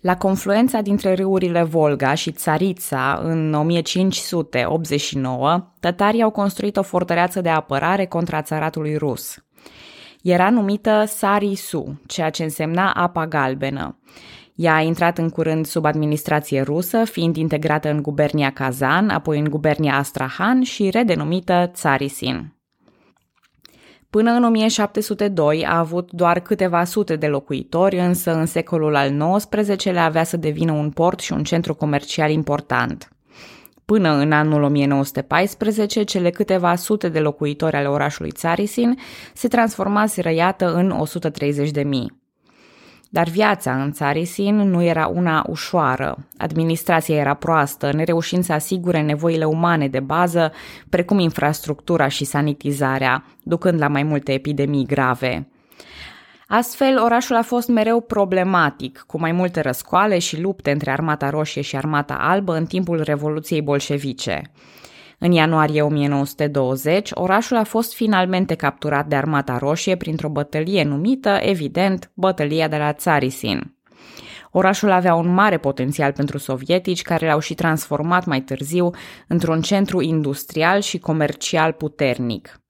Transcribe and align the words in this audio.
La 0.00 0.16
confluența 0.16 0.80
dintre 0.80 1.14
râurile 1.14 1.62
Volga 1.62 2.14
și 2.14 2.32
Țarița, 2.32 3.20
în 3.22 3.54
1589, 3.54 5.72
tătarii 5.80 6.22
au 6.22 6.30
construit 6.30 6.76
o 6.76 6.82
fortăreață 6.82 7.40
de 7.40 7.48
apărare 7.48 8.06
contra 8.06 8.42
țaratului 8.42 8.96
rus. 8.96 9.36
Era 10.22 10.50
numită 10.50 11.04
Sarisu, 11.06 12.00
ceea 12.06 12.30
ce 12.30 12.42
însemna 12.42 12.92
apa 12.92 13.26
galbenă. 13.26 13.98
Ea 14.54 14.74
a 14.74 14.80
intrat 14.80 15.18
în 15.18 15.28
curând 15.28 15.66
sub 15.66 15.84
administrație 15.84 16.60
rusă, 16.60 17.04
fiind 17.04 17.36
integrată 17.36 17.90
în 17.90 18.02
gubernia 18.02 18.50
Kazan, 18.50 19.08
apoi 19.08 19.38
în 19.38 19.48
gubernia 19.48 19.96
Astrahan 19.96 20.62
și 20.62 20.90
redenumită 20.90 21.70
Tsarisin. 21.72 22.57
Până 24.10 24.30
în 24.30 24.44
1702 24.44 25.66
a 25.66 25.78
avut 25.78 26.12
doar 26.12 26.40
câteva 26.40 26.84
sute 26.84 27.16
de 27.16 27.26
locuitori, 27.26 27.98
însă 27.98 28.34
în 28.34 28.46
secolul 28.46 28.96
al 28.96 29.38
XIX-lea 29.48 30.04
avea 30.04 30.24
să 30.24 30.36
devină 30.36 30.72
un 30.72 30.90
port 30.90 31.20
și 31.20 31.32
un 31.32 31.44
centru 31.44 31.74
comercial 31.74 32.30
important. 32.30 33.08
Până 33.84 34.12
în 34.12 34.32
anul 34.32 34.62
1914, 34.62 36.02
cele 36.02 36.30
câteva 36.30 36.74
sute 36.74 37.08
de 37.08 37.20
locuitori 37.20 37.76
ale 37.76 37.88
orașului 37.88 38.30
Țarisin 38.30 38.98
se 39.34 39.48
transformaseră, 39.48 40.30
iată, 40.30 40.74
în 40.74 40.90
130 40.90 41.70
de 41.70 41.82
mii. 41.82 42.27
Dar 43.08 43.28
viața 43.28 43.82
în 43.82 43.92
Țarisin 43.92 44.56
nu 44.56 44.82
era 44.82 45.06
una 45.06 45.44
ușoară. 45.48 46.26
Administrația 46.36 47.16
era 47.16 47.34
proastă, 47.34 47.92
nereușind 47.92 48.44
să 48.44 48.52
asigure 48.52 49.02
nevoile 49.02 49.44
umane 49.44 49.88
de 49.88 50.00
bază, 50.00 50.52
precum 50.88 51.18
infrastructura 51.18 52.08
și 52.08 52.24
sanitizarea, 52.24 53.24
ducând 53.42 53.80
la 53.80 53.88
mai 53.88 54.02
multe 54.02 54.32
epidemii 54.32 54.86
grave. 54.86 55.48
Astfel, 56.48 56.98
orașul 56.98 57.36
a 57.36 57.42
fost 57.42 57.68
mereu 57.68 58.00
problematic, 58.00 59.04
cu 59.06 59.18
mai 59.18 59.32
multe 59.32 59.60
răscoale 59.60 60.18
și 60.18 60.40
lupte 60.40 60.70
între 60.70 60.90
Armata 60.90 61.30
Roșie 61.30 61.62
și 61.62 61.76
Armata 61.76 62.14
Albă 62.14 62.56
în 62.56 62.66
timpul 62.66 63.00
Revoluției 63.02 63.62
Bolșevice. 63.62 64.42
În 65.18 65.32
ianuarie 65.32 65.82
1920, 65.82 67.10
orașul 67.14 67.56
a 67.56 67.64
fost 67.64 67.94
finalmente 67.94 68.54
capturat 68.54 69.06
de 69.06 69.16
Armata 69.16 69.58
Roșie 69.58 69.96
printr-o 69.96 70.28
bătălie 70.28 70.84
numită, 70.84 71.38
evident, 71.40 72.10
Bătălia 72.14 72.68
de 72.68 72.76
la 72.76 72.92
Tsarisin. 72.92 73.76
Orașul 74.50 74.90
avea 74.90 75.14
un 75.14 75.34
mare 75.34 75.58
potențial 75.58 76.12
pentru 76.12 76.38
sovietici, 76.38 77.02
care 77.02 77.26
l-au 77.26 77.38
și 77.38 77.54
transformat 77.54 78.24
mai 78.24 78.40
târziu 78.40 78.90
într-un 79.26 79.60
centru 79.60 80.00
industrial 80.00 80.80
și 80.80 80.98
comercial 80.98 81.72
puternic. 81.72 82.60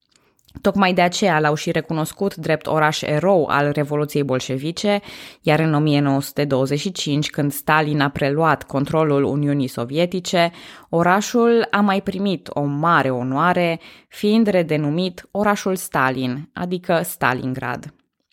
Tocmai 0.60 0.92
de 0.92 1.00
aceea 1.00 1.40
l-au 1.40 1.54
și 1.54 1.70
recunoscut 1.70 2.34
drept 2.34 2.66
oraș 2.66 3.02
erou 3.02 3.46
al 3.46 3.70
Revoluției 3.72 4.22
Bolșevice, 4.22 5.00
iar 5.40 5.58
în 5.58 5.74
1925, 5.74 7.30
când 7.30 7.52
Stalin 7.52 8.00
a 8.00 8.08
preluat 8.08 8.62
controlul 8.62 9.22
Uniunii 9.22 9.66
Sovietice, 9.66 10.50
orașul 10.88 11.66
a 11.70 11.80
mai 11.80 12.00
primit 12.00 12.48
o 12.52 12.62
mare 12.62 13.10
onoare, 13.10 13.80
fiind 14.08 14.46
redenumit 14.46 15.28
orașul 15.30 15.76
Stalin, 15.76 16.50
adică 16.52 17.00
Stalingrad. 17.04 17.92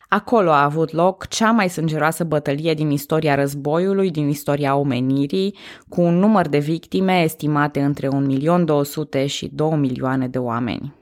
Acolo 0.10 0.52
a 0.52 0.64
avut 0.64 0.92
loc 0.92 1.28
cea 1.28 1.52
mai 1.52 1.70
sângeroasă 1.70 2.24
bătălie 2.24 2.74
din 2.74 2.90
istoria 2.90 3.36
războiului, 3.36 4.12
din 4.12 4.28
istoria 4.28 4.76
omenirii, 4.76 5.58
cu 5.90 6.02
un 6.02 6.20
număr 6.20 6.48
de 6.48 6.58
victime 6.58 7.22
estimate 7.22 7.82
între 7.82 8.08
1.200.000 9.20 9.26
și 9.26 9.50
2 9.54 9.78
milioane 9.78 10.28
de 10.28 10.38
oameni. 10.38 10.94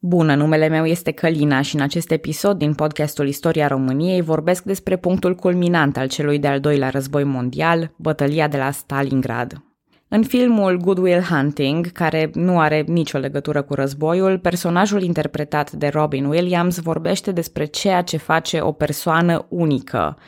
Bună, 0.00 0.34
numele 0.34 0.68
meu 0.68 0.86
este 0.86 1.10
Călina 1.10 1.60
și 1.60 1.74
în 1.74 1.80
acest 1.80 2.10
episod 2.10 2.58
din 2.58 2.74
podcastul 2.74 3.28
Istoria 3.28 3.66
României 3.66 4.20
vorbesc 4.20 4.62
despre 4.62 4.96
punctul 4.96 5.34
culminant 5.34 5.96
al 5.96 6.08
celui 6.08 6.38
de-al 6.38 6.60
doilea 6.60 6.88
război 6.88 7.24
mondial, 7.24 7.92
bătălia 7.96 8.48
de 8.48 8.56
la 8.56 8.70
Stalingrad. 8.70 9.62
În 10.08 10.22
filmul 10.22 10.76
Good 10.76 10.98
Will 10.98 11.20
Hunting, 11.20 11.92
care 11.92 12.30
nu 12.34 12.58
are 12.58 12.84
nicio 12.86 13.18
legătură 13.18 13.62
cu 13.62 13.74
războiul, 13.74 14.38
personajul 14.38 15.02
interpretat 15.02 15.72
de 15.72 15.88
Robin 15.88 16.24
Williams 16.24 16.80
vorbește 16.80 17.32
despre 17.32 17.64
ceea 17.64 18.02
ce 18.02 18.16
face 18.16 18.60
o 18.60 18.72
persoană 18.72 19.46
unică, 19.48 20.18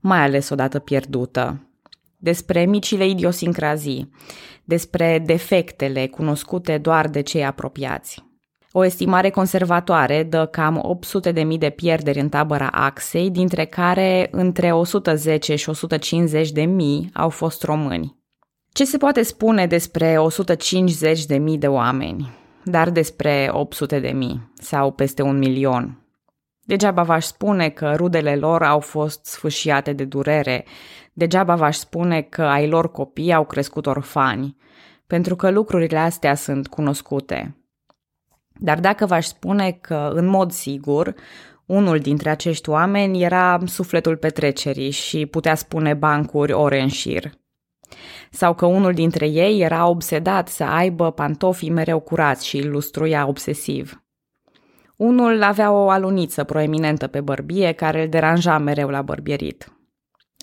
mai 0.00 0.18
ales 0.18 0.48
odată 0.48 0.78
pierdută. 0.78 1.68
Despre 2.16 2.64
micile 2.64 3.06
idiosincrazii, 3.06 4.10
despre 4.64 5.22
defectele 5.26 6.06
cunoscute 6.06 6.78
doar 6.78 7.08
de 7.08 7.20
cei 7.20 7.44
apropiați. 7.44 8.26
O 8.80 8.84
estimare 8.84 9.30
conservatoare 9.30 10.22
dă 10.22 10.46
cam 10.46 10.98
800.000 11.32 11.58
de 11.58 11.70
pierderi 11.70 12.20
în 12.20 12.28
tabăra 12.28 12.66
Axei, 12.66 13.30
dintre 13.30 13.64
care 13.64 14.28
între 14.30 14.72
110 14.72 15.54
și 15.54 15.68
150 15.68 16.50
de 16.50 16.62
mii 16.62 17.10
au 17.14 17.28
fost 17.28 17.62
români. 17.62 18.16
Ce 18.72 18.84
se 18.84 18.96
poate 18.96 19.22
spune 19.22 19.66
despre 19.66 20.16
150 20.18 21.24
de 21.24 21.36
mii 21.36 21.58
de 21.58 21.66
oameni, 21.66 22.30
dar 22.64 22.90
despre 22.90 23.48
800 23.52 24.00
de 24.00 24.08
mii 24.08 24.52
sau 24.54 24.92
peste 24.92 25.22
un 25.22 25.38
milion? 25.38 26.06
Degeaba 26.60 27.02
v-aș 27.02 27.24
spune 27.24 27.68
că 27.68 27.92
rudele 27.96 28.36
lor 28.36 28.62
au 28.62 28.80
fost 28.80 29.26
sfâșiate 29.26 29.92
de 29.92 30.04
durere, 30.04 30.64
degeaba 31.12 31.54
v-aș 31.54 31.76
spune 31.76 32.20
că 32.20 32.42
ai 32.42 32.68
lor 32.68 32.90
copii 32.90 33.32
au 33.32 33.44
crescut 33.44 33.86
orfani, 33.86 34.56
pentru 35.06 35.36
că 35.36 35.50
lucrurile 35.50 35.98
astea 35.98 36.34
sunt 36.34 36.66
cunoscute– 36.66 37.52
dar 38.58 38.80
dacă 38.80 39.06
v-aș 39.06 39.26
spune 39.26 39.78
că, 39.80 40.10
în 40.14 40.26
mod 40.26 40.52
sigur, 40.52 41.14
unul 41.66 41.98
dintre 41.98 42.30
acești 42.30 42.70
oameni 42.70 43.22
era 43.22 43.58
sufletul 43.64 44.16
petrecerii 44.16 44.90
și 44.90 45.26
putea 45.26 45.54
spune 45.54 45.94
bancuri 45.94 46.52
ore 46.52 46.80
în 46.80 46.88
șir. 46.88 47.30
Sau 48.30 48.54
că 48.54 48.66
unul 48.66 48.92
dintre 48.92 49.26
ei 49.26 49.60
era 49.60 49.86
obsedat 49.86 50.48
să 50.48 50.64
aibă 50.64 51.10
pantofii 51.10 51.70
mereu 51.70 52.00
curați 52.00 52.46
și 52.46 52.56
îl 52.56 52.70
lustruia 52.70 53.26
obsesiv. 53.26 54.02
Unul 54.96 55.42
avea 55.42 55.70
o 55.70 55.88
aluniță 55.88 56.44
proeminentă 56.44 57.06
pe 57.06 57.20
bărbie 57.20 57.72
care 57.72 58.02
îl 58.02 58.08
deranja 58.08 58.58
mereu 58.58 58.88
la 58.88 59.02
bărbierit. 59.02 59.72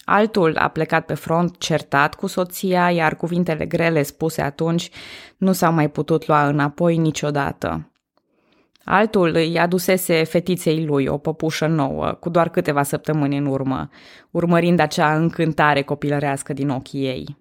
Altul 0.05 0.57
a 0.57 0.67
plecat 0.67 1.05
pe 1.05 1.13
front 1.13 1.57
certat 1.57 2.15
cu 2.15 2.27
soția, 2.27 2.91
iar 2.91 3.15
cuvintele 3.15 3.65
grele 3.65 4.03
spuse 4.03 4.41
atunci 4.41 4.89
nu 5.37 5.51
s-au 5.51 5.73
mai 5.73 5.89
putut 5.89 6.27
lua 6.27 6.47
înapoi 6.47 6.97
niciodată. 6.97 7.89
Altul 8.85 9.31
îi 9.35 9.59
adusese 9.59 10.23
fetiței 10.23 10.85
lui 10.85 11.05
o 11.05 11.17
păpușă 11.17 11.67
nouă, 11.67 12.11
cu 12.11 12.29
doar 12.29 12.49
câteva 12.49 12.83
săptămâni 12.83 13.37
în 13.37 13.45
urmă, 13.45 13.89
urmărind 14.31 14.79
acea 14.79 15.15
încântare 15.15 15.81
copilărească 15.81 16.53
din 16.53 16.69
ochii 16.69 17.05
ei. 17.05 17.37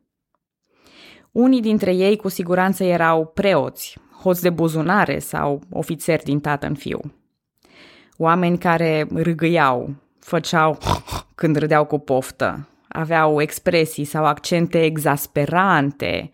Unii 1.32 1.60
dintre 1.60 1.94
ei 1.94 2.16
cu 2.16 2.28
siguranță 2.28 2.84
erau 2.84 3.26
preoți, 3.26 3.98
hoți 4.22 4.42
de 4.42 4.50
buzunare 4.50 5.18
sau 5.18 5.60
ofițeri 5.70 6.22
din 6.22 6.40
tată 6.40 6.66
în 6.66 6.74
fiu. 6.74 7.00
Oameni 8.16 8.58
care 8.58 9.06
râgâiau, 9.14 9.94
făceau 10.20 10.78
când 11.34 11.56
râdeau 11.56 11.84
cu 11.84 11.98
poftă, 11.98 12.68
aveau 12.88 13.40
expresii 13.40 14.04
sau 14.04 14.24
accente 14.24 14.84
exasperante, 14.84 16.30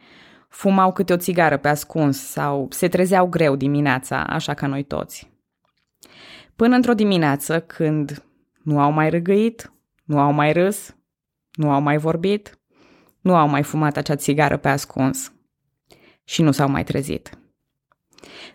fumau 0.51 0.93
câte 0.93 1.13
o 1.13 1.17
țigară 1.17 1.57
pe 1.57 1.69
ascuns 1.69 2.27
sau 2.27 2.67
se 2.71 2.89
trezeau 2.89 3.27
greu 3.27 3.57
dimineața, 3.57 4.25
așa 4.25 4.55
ca 4.55 4.67
noi 4.67 4.83
toți. 4.83 5.31
Până 6.57 6.75
într-o 6.75 6.95
dimineață, 6.95 7.61
când 7.61 8.25
nu 8.63 8.81
au 8.81 8.91
mai 8.93 9.11
râgăit, 9.11 9.73
nu 10.05 10.19
au 10.19 10.33
mai 10.33 10.53
râs, 10.53 10.97
nu 11.53 11.71
au 11.71 11.81
mai 11.81 11.97
vorbit, 11.97 12.59
nu 13.21 13.37
au 13.37 13.49
mai 13.49 13.63
fumat 13.63 13.97
acea 13.97 14.17
țigară 14.17 14.57
pe 14.57 14.69
ascuns 14.69 15.33
și 16.25 16.43
nu 16.43 16.51
s-au 16.51 16.69
mai 16.69 16.85
trezit. 16.85 17.39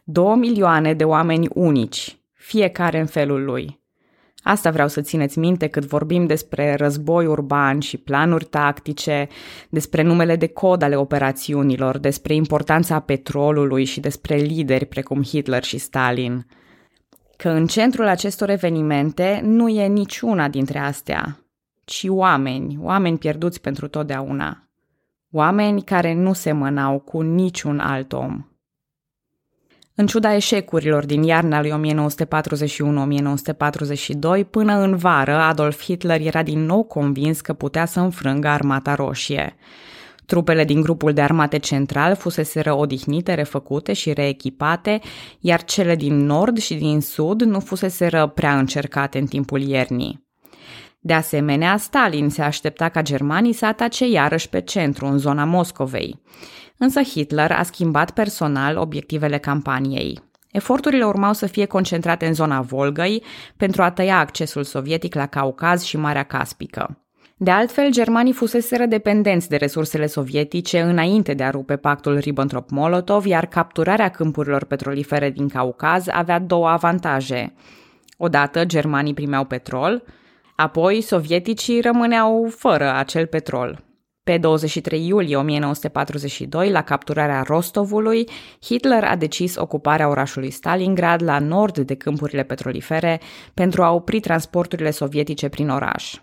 Două 0.03 0.35
milioane 0.35 0.93
de 0.93 1.03
oameni 1.03 1.47
unici, 1.53 2.17
fiecare 2.33 2.99
în 2.99 3.05
felul 3.05 3.43
lui, 3.43 3.83
Asta 4.47 4.71
vreau 4.71 4.87
să 4.87 5.01
țineți 5.01 5.39
minte 5.39 5.67
cât 5.67 5.85
vorbim 5.85 6.25
despre 6.25 6.75
război 6.75 7.25
urban 7.25 7.79
și 7.79 7.97
planuri 7.97 8.45
tactice, 8.45 9.27
despre 9.69 10.01
numele 10.01 10.35
de 10.35 10.47
cod 10.47 10.81
ale 10.81 10.95
operațiunilor, 10.95 11.97
despre 11.97 12.33
importanța 12.33 12.99
petrolului 12.99 13.85
și 13.85 13.99
despre 13.99 14.35
lideri 14.35 14.85
precum 14.85 15.23
Hitler 15.23 15.63
și 15.63 15.77
Stalin. 15.77 16.45
Că 17.37 17.49
în 17.49 17.67
centrul 17.67 18.07
acestor 18.07 18.49
evenimente 18.49 19.41
nu 19.43 19.69
e 19.69 19.87
niciuna 19.87 20.47
dintre 20.47 20.79
astea, 20.79 21.39
ci 21.85 22.05
oameni, 22.07 22.77
oameni 22.81 23.17
pierduți 23.17 23.61
pentru 23.61 23.87
totdeauna. 23.87 24.69
Oameni 25.31 25.81
care 25.81 26.13
nu 26.13 26.33
semănau 26.33 26.99
cu 26.99 27.21
niciun 27.21 27.79
alt 27.79 28.13
om. 28.13 28.45
În 29.97 30.07
ciuda 30.07 30.35
eșecurilor 30.35 31.05
din 31.05 31.23
iarna 31.23 31.61
lui 31.61 31.95
1941-1942, 34.43 34.49
până 34.49 34.73
în 34.73 34.95
vară, 34.95 35.35
Adolf 35.35 35.83
Hitler 35.83 36.21
era 36.21 36.43
din 36.43 36.65
nou 36.65 36.83
convins 36.83 37.41
că 37.41 37.53
putea 37.53 37.85
să 37.85 37.99
înfrângă 37.99 38.47
armata 38.47 38.95
roșie. 38.95 39.55
Trupele 40.25 40.63
din 40.63 40.81
grupul 40.81 41.13
de 41.13 41.21
armate 41.21 41.59
central 41.59 42.15
fuseseră 42.15 42.73
odihnite, 42.73 43.33
refăcute 43.33 43.93
și 43.93 44.13
reechipate, 44.13 44.99
iar 45.39 45.63
cele 45.63 45.95
din 45.95 46.25
nord 46.25 46.57
și 46.57 46.73
din 46.73 47.01
sud 47.01 47.41
nu 47.41 47.59
fuseseră 47.59 48.27
prea 48.27 48.57
încercate 48.57 49.17
în 49.17 49.25
timpul 49.25 49.61
iernii. 49.61 50.23
De 50.99 51.13
asemenea, 51.13 51.77
Stalin 51.77 52.29
se 52.29 52.41
aștepta 52.41 52.89
ca 52.89 53.01
germanii 53.01 53.53
să 53.53 53.65
atace 53.65 54.07
iarăși 54.07 54.49
pe 54.49 54.61
centru, 54.61 55.05
în 55.05 55.17
zona 55.17 55.43
Moscovei. 55.43 56.21
Însă 56.77 57.01
Hitler 57.01 57.51
a 57.51 57.63
schimbat 57.63 58.11
personal 58.11 58.77
obiectivele 58.77 59.37
campaniei. 59.37 60.19
Eforturile 60.51 61.05
urmau 61.05 61.33
să 61.33 61.45
fie 61.45 61.65
concentrate 61.65 62.25
în 62.25 62.33
zona 62.33 62.61
Volgăi 62.61 63.23
pentru 63.57 63.81
a 63.81 63.91
tăia 63.91 64.19
accesul 64.19 64.63
sovietic 64.63 65.15
la 65.15 65.25
Caucaz 65.25 65.83
și 65.83 65.97
Marea 65.97 66.23
Caspică. 66.23 66.99
De 67.37 67.51
altfel, 67.51 67.91
germanii 67.91 68.33
fuseseră 68.33 68.85
dependenți 68.85 69.49
de 69.49 69.55
resursele 69.55 70.05
sovietice 70.05 70.81
înainte 70.81 71.33
de 71.33 71.43
a 71.43 71.49
rupe 71.49 71.75
pactul 71.75 72.17
Ribbentrop-Molotov, 72.17 73.25
iar 73.25 73.45
capturarea 73.45 74.09
câmpurilor 74.09 74.63
petrolifere 74.63 75.29
din 75.29 75.47
Caucaz 75.47 76.07
avea 76.07 76.39
două 76.39 76.67
avantaje. 76.67 77.53
Odată, 78.17 78.65
germanii 78.65 79.13
primeau 79.13 79.45
petrol, 79.45 80.03
apoi 80.55 81.01
sovieticii 81.01 81.81
rămâneau 81.81 82.47
fără 82.57 82.93
acel 82.93 83.25
petrol. 83.25 83.83
Pe 84.25 84.37
23 84.37 85.07
iulie 85.07 85.35
1942, 85.35 86.69
la 86.69 86.81
capturarea 86.81 87.41
Rostovului, 87.41 88.29
Hitler 88.61 89.03
a 89.03 89.15
decis 89.15 89.55
ocuparea 89.55 90.09
orașului 90.09 90.49
Stalingrad 90.49 91.23
la 91.23 91.39
nord 91.39 91.77
de 91.77 91.95
câmpurile 91.95 92.43
petrolifere 92.43 93.21
pentru 93.53 93.83
a 93.83 93.91
opri 93.91 94.19
transporturile 94.19 94.91
sovietice 94.91 95.49
prin 95.49 95.69
oraș. 95.69 96.15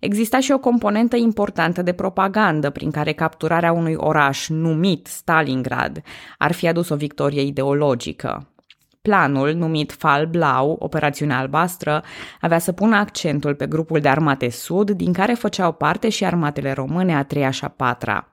Exista 0.00 0.40
și 0.40 0.52
o 0.52 0.58
componentă 0.58 1.16
importantă 1.16 1.82
de 1.82 1.92
propagandă 1.92 2.70
prin 2.70 2.90
care 2.90 3.12
capturarea 3.12 3.72
unui 3.72 3.94
oraș 3.96 4.48
numit 4.48 5.06
Stalingrad 5.06 6.02
ar 6.38 6.52
fi 6.52 6.68
adus 6.68 6.88
o 6.88 6.96
victorie 6.96 7.42
ideologică. 7.42 8.52
Planul, 9.08 9.52
numit 9.52 9.92
Fal 9.92 10.26
Blau, 10.26 10.76
Operațiunea 10.78 11.38
Albastră, 11.38 12.02
avea 12.40 12.58
să 12.58 12.72
pună 12.72 12.96
accentul 12.96 13.54
pe 13.54 13.66
grupul 13.66 14.00
de 14.00 14.08
armate 14.08 14.50
sud, 14.50 14.90
din 14.90 15.12
care 15.12 15.32
făceau 15.32 15.72
parte 15.72 16.08
și 16.08 16.24
armatele 16.24 16.72
române 16.72 17.16
a 17.16 17.22
treia 17.22 17.50
și 17.50 17.64
a 17.64 17.68
patra. 17.68 18.32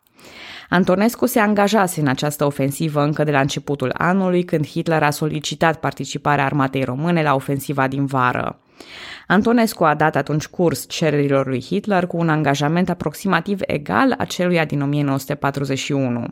Antonescu 0.69 1.25
se 1.25 1.39
angajase 1.39 1.99
în 1.99 2.07
această 2.07 2.45
ofensivă 2.45 3.03
încă 3.03 3.23
de 3.23 3.31
la 3.31 3.39
începutul 3.39 3.91
anului, 3.97 4.43
când 4.43 4.67
Hitler 4.67 5.03
a 5.03 5.09
solicitat 5.09 5.79
participarea 5.79 6.45
armatei 6.45 6.83
române 6.83 7.23
la 7.23 7.35
ofensiva 7.35 7.87
din 7.87 8.05
vară. 8.05 8.59
Antonescu 9.27 9.83
a 9.83 9.95
dat 9.95 10.15
atunci 10.15 10.47
curs 10.47 10.85
cererilor 10.87 11.47
lui 11.47 11.61
Hitler 11.61 12.07
cu 12.07 12.17
un 12.17 12.29
angajament 12.29 12.89
aproximativ 12.89 13.59
egal 13.65 14.15
aceluia 14.17 14.65
din 14.65 14.81
1941. 14.81 16.25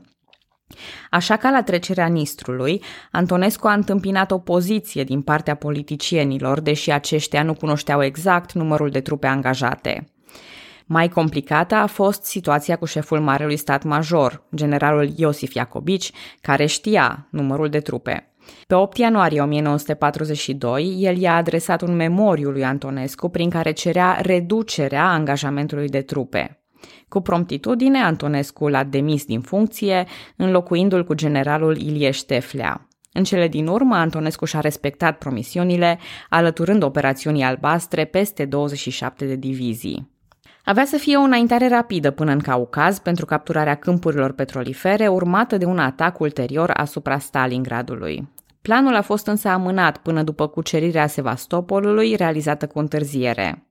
Așa 1.10 1.38
ca 1.38 1.50
la 1.50 1.63
trecerea 1.63 2.07
Nistrului, 2.07 2.81
Antonescu 3.12 3.68
a 3.68 3.74
întâmpinat 3.74 4.31
opoziție 4.31 5.04
din 5.04 5.21
partea 5.21 5.56
politicienilor, 5.56 6.60
deși 6.60 6.92
aceștia 6.92 7.44
nu 7.44 7.54
cunoșteau 7.54 8.04
exact 8.04 8.54
numărul 8.54 8.89
de 8.89 9.01
trupe 9.01 9.27
angajate. 9.27 10.07
Mai 10.86 11.10
complicată 11.10 11.75
a 11.75 11.86
fost 11.86 12.24
situația 12.24 12.75
cu 12.75 12.86
șeful 12.86 13.19
Marelui 13.19 13.57
Stat 13.57 13.83
Major, 13.83 14.44
generalul 14.56 15.13
Iosif 15.15 15.54
Iacobici, 15.54 16.12
care 16.42 16.66
știa 16.66 17.27
numărul 17.30 17.69
de 17.69 17.80
trupe. 17.80 18.33
Pe 18.68 18.75
8 18.75 18.98
ianuarie 18.98 19.42
1942, 19.42 20.95
el 21.00 21.18
i-a 21.18 21.36
adresat 21.36 21.81
un 21.81 21.95
memoriu 21.95 22.50
lui 22.50 22.63
Antonescu 22.63 23.30
prin 23.30 23.50
care 23.50 23.71
cerea 23.71 24.19
reducerea 24.21 25.09
angajamentului 25.09 25.88
de 25.88 26.01
trupe. 26.01 26.62
Cu 27.13 27.21
promptitudine, 27.21 28.00
Antonescu 28.00 28.68
l-a 28.68 28.83
demis 28.83 29.25
din 29.25 29.42
funcție, 29.42 30.06
înlocuindu-l 30.36 31.04
cu 31.04 31.13
generalul 31.13 31.77
Ilie 31.77 32.12
Șteflea. 32.12 32.88
În 33.12 33.24
cele 33.24 33.48
din 33.48 33.68
urmă, 33.68 33.95
Antonescu 33.95 34.45
și-a 34.45 34.60
respectat 34.60 35.18
promisiunile, 35.18 36.00
alăturând 36.30 36.83
operațiunii 36.83 37.44
albastre 37.44 38.06
peste 38.06 38.45
27 38.45 39.25
de 39.25 39.36
divizii. 39.36 40.12
Avea 40.63 40.86
să 40.86 40.98
fie 40.98 41.18
o 41.18 41.21
înaintare 41.21 41.68
rapidă 41.68 42.12
până 42.12 42.31
în 42.31 42.39
Caucaz 42.39 43.00
pentru 43.00 43.25
capturarea 43.25 43.75
câmpurilor 43.75 44.31
petrolifere, 44.31 45.07
urmată 45.07 45.57
de 45.57 45.66
un 45.66 45.80
atac 45.80 46.19
ulterior 46.19 46.71
asupra 46.74 47.18
Stalingradului. 47.19 48.30
Planul 48.62 48.95
a 48.95 49.01
fost 49.01 49.27
însă 49.27 49.48
amânat 49.48 49.98
până 49.98 50.24
după 50.24 50.48
cucerirea 50.48 51.07
Sevastopolului, 51.07 52.16
realizată 52.16 52.68
cu 52.68 52.80
întârziere. 52.80 53.68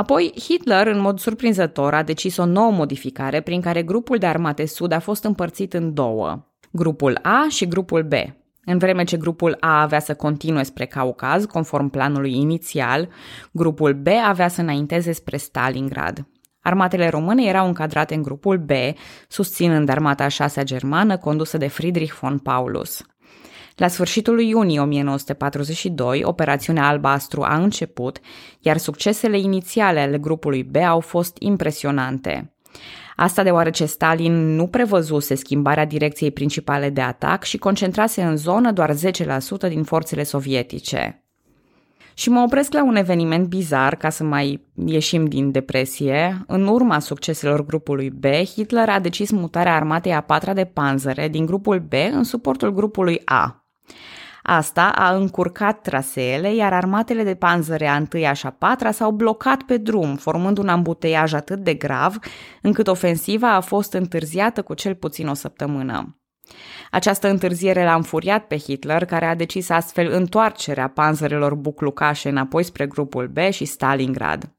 Apoi, 0.00 0.32
Hitler, 0.38 0.86
în 0.86 1.00
mod 1.00 1.18
surprinzător, 1.18 1.94
a 1.94 2.02
decis 2.02 2.36
o 2.36 2.44
nouă 2.44 2.70
modificare 2.70 3.40
prin 3.40 3.60
care 3.60 3.82
grupul 3.82 4.18
de 4.18 4.26
armate 4.26 4.66
sud 4.66 4.92
a 4.92 4.98
fost 4.98 5.24
împărțit 5.24 5.74
în 5.74 5.94
două. 5.94 6.46
Grupul 6.70 7.18
A 7.22 7.46
și 7.48 7.68
grupul 7.68 8.02
B. 8.02 8.12
În 8.64 8.78
vreme 8.78 9.04
ce 9.04 9.16
grupul 9.16 9.56
A 9.60 9.80
avea 9.80 9.98
să 9.98 10.14
continue 10.14 10.62
spre 10.62 10.86
Caucaz, 10.86 11.44
conform 11.44 11.88
planului 11.88 12.34
inițial, 12.34 13.08
grupul 13.52 13.94
B 13.94 14.06
avea 14.26 14.48
să 14.48 14.60
înainteze 14.60 15.12
spre 15.12 15.36
Stalingrad. 15.36 16.26
Armatele 16.60 17.08
române 17.08 17.44
erau 17.44 17.66
încadrate 17.66 18.14
în 18.14 18.22
grupul 18.22 18.58
B, 18.58 18.70
susținând 19.28 19.88
armata 19.88 20.24
a 20.24 20.28
șasea 20.28 20.62
germană 20.62 21.16
condusă 21.16 21.56
de 21.56 21.66
Friedrich 21.66 22.14
von 22.20 22.38
Paulus. 22.38 23.02
La 23.80 23.88
sfârșitul 23.88 24.34
lui 24.34 24.48
iunie 24.48 24.80
1942, 24.80 26.24
operațiunea 26.24 26.88
Albastru 26.88 27.42
a 27.42 27.56
început, 27.56 28.18
iar 28.58 28.76
succesele 28.76 29.38
inițiale 29.38 30.00
ale 30.00 30.18
grupului 30.18 30.62
B 30.62 30.76
au 30.76 31.00
fost 31.00 31.36
impresionante. 31.38 32.54
Asta 33.16 33.42
deoarece 33.42 33.84
Stalin 33.84 34.54
nu 34.54 34.66
prevăzuse 34.66 35.34
schimbarea 35.34 35.84
direcției 35.84 36.30
principale 36.30 36.90
de 36.90 37.00
atac 37.00 37.42
și 37.42 37.58
concentrase 37.58 38.22
în 38.22 38.36
zonă 38.36 38.72
doar 38.72 38.94
10% 38.94 39.68
din 39.68 39.82
forțele 39.82 40.22
sovietice. 40.22 41.24
Și 42.14 42.30
mă 42.30 42.40
opresc 42.40 42.72
la 42.72 42.84
un 42.84 42.96
eveniment 42.96 43.46
bizar 43.46 43.96
ca 43.96 44.10
să 44.10 44.24
mai 44.24 44.66
ieșim 44.86 45.24
din 45.24 45.50
depresie. 45.50 46.44
În 46.46 46.66
urma 46.66 46.98
succeselor 46.98 47.64
grupului 47.64 48.10
B, 48.10 48.24
Hitler 48.24 48.88
a 48.88 49.00
decis 49.00 49.30
mutarea 49.30 49.74
armatei 49.74 50.12
a 50.12 50.20
patra 50.20 50.52
de 50.52 50.64
panzere 50.64 51.28
din 51.28 51.46
grupul 51.46 51.78
B 51.78 51.92
în 52.12 52.24
suportul 52.24 52.72
grupului 52.72 53.22
A. 53.24 53.59
Asta 54.42 54.88
a 54.88 55.14
încurcat 55.14 55.80
traseele, 55.80 56.54
iar 56.54 56.72
armatele 56.72 57.22
de 57.22 57.34
panzăre 57.34 57.86
a 57.86 57.96
întâia 57.96 58.32
și 58.32 58.46
a 58.46 58.50
patra 58.50 58.90
s-au 58.90 59.10
blocat 59.10 59.62
pe 59.62 59.76
drum, 59.76 60.16
formând 60.16 60.58
un 60.58 60.68
ambuteiaj 60.68 61.32
atât 61.32 61.58
de 61.58 61.74
grav, 61.74 62.18
încât 62.62 62.86
ofensiva 62.86 63.54
a 63.54 63.60
fost 63.60 63.92
întârziată 63.92 64.62
cu 64.62 64.74
cel 64.74 64.94
puțin 64.94 65.28
o 65.28 65.34
săptămână. 65.34 66.14
Această 66.90 67.28
întârziere 67.28 67.84
l-a 67.84 67.94
înfuriat 67.94 68.46
pe 68.46 68.56
Hitler, 68.56 69.04
care 69.04 69.24
a 69.24 69.34
decis 69.34 69.68
astfel 69.68 70.12
întoarcerea 70.12 70.88
panzerelor 70.88 71.54
buclucașe 71.54 72.28
înapoi 72.28 72.62
spre 72.62 72.86
grupul 72.86 73.26
B 73.26 73.38
și 73.50 73.64
Stalingrad. 73.64 74.52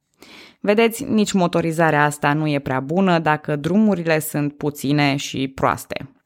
Vedeți, 0.59 1.03
nici 1.03 1.31
motorizarea 1.31 2.03
asta 2.03 2.33
nu 2.33 2.47
e 2.47 2.59
prea 2.59 2.79
bună 2.79 3.19
dacă 3.19 3.55
drumurile 3.55 4.19
sunt 4.19 4.57
puține 4.57 5.15
și 5.15 5.47
proaste. 5.47 6.20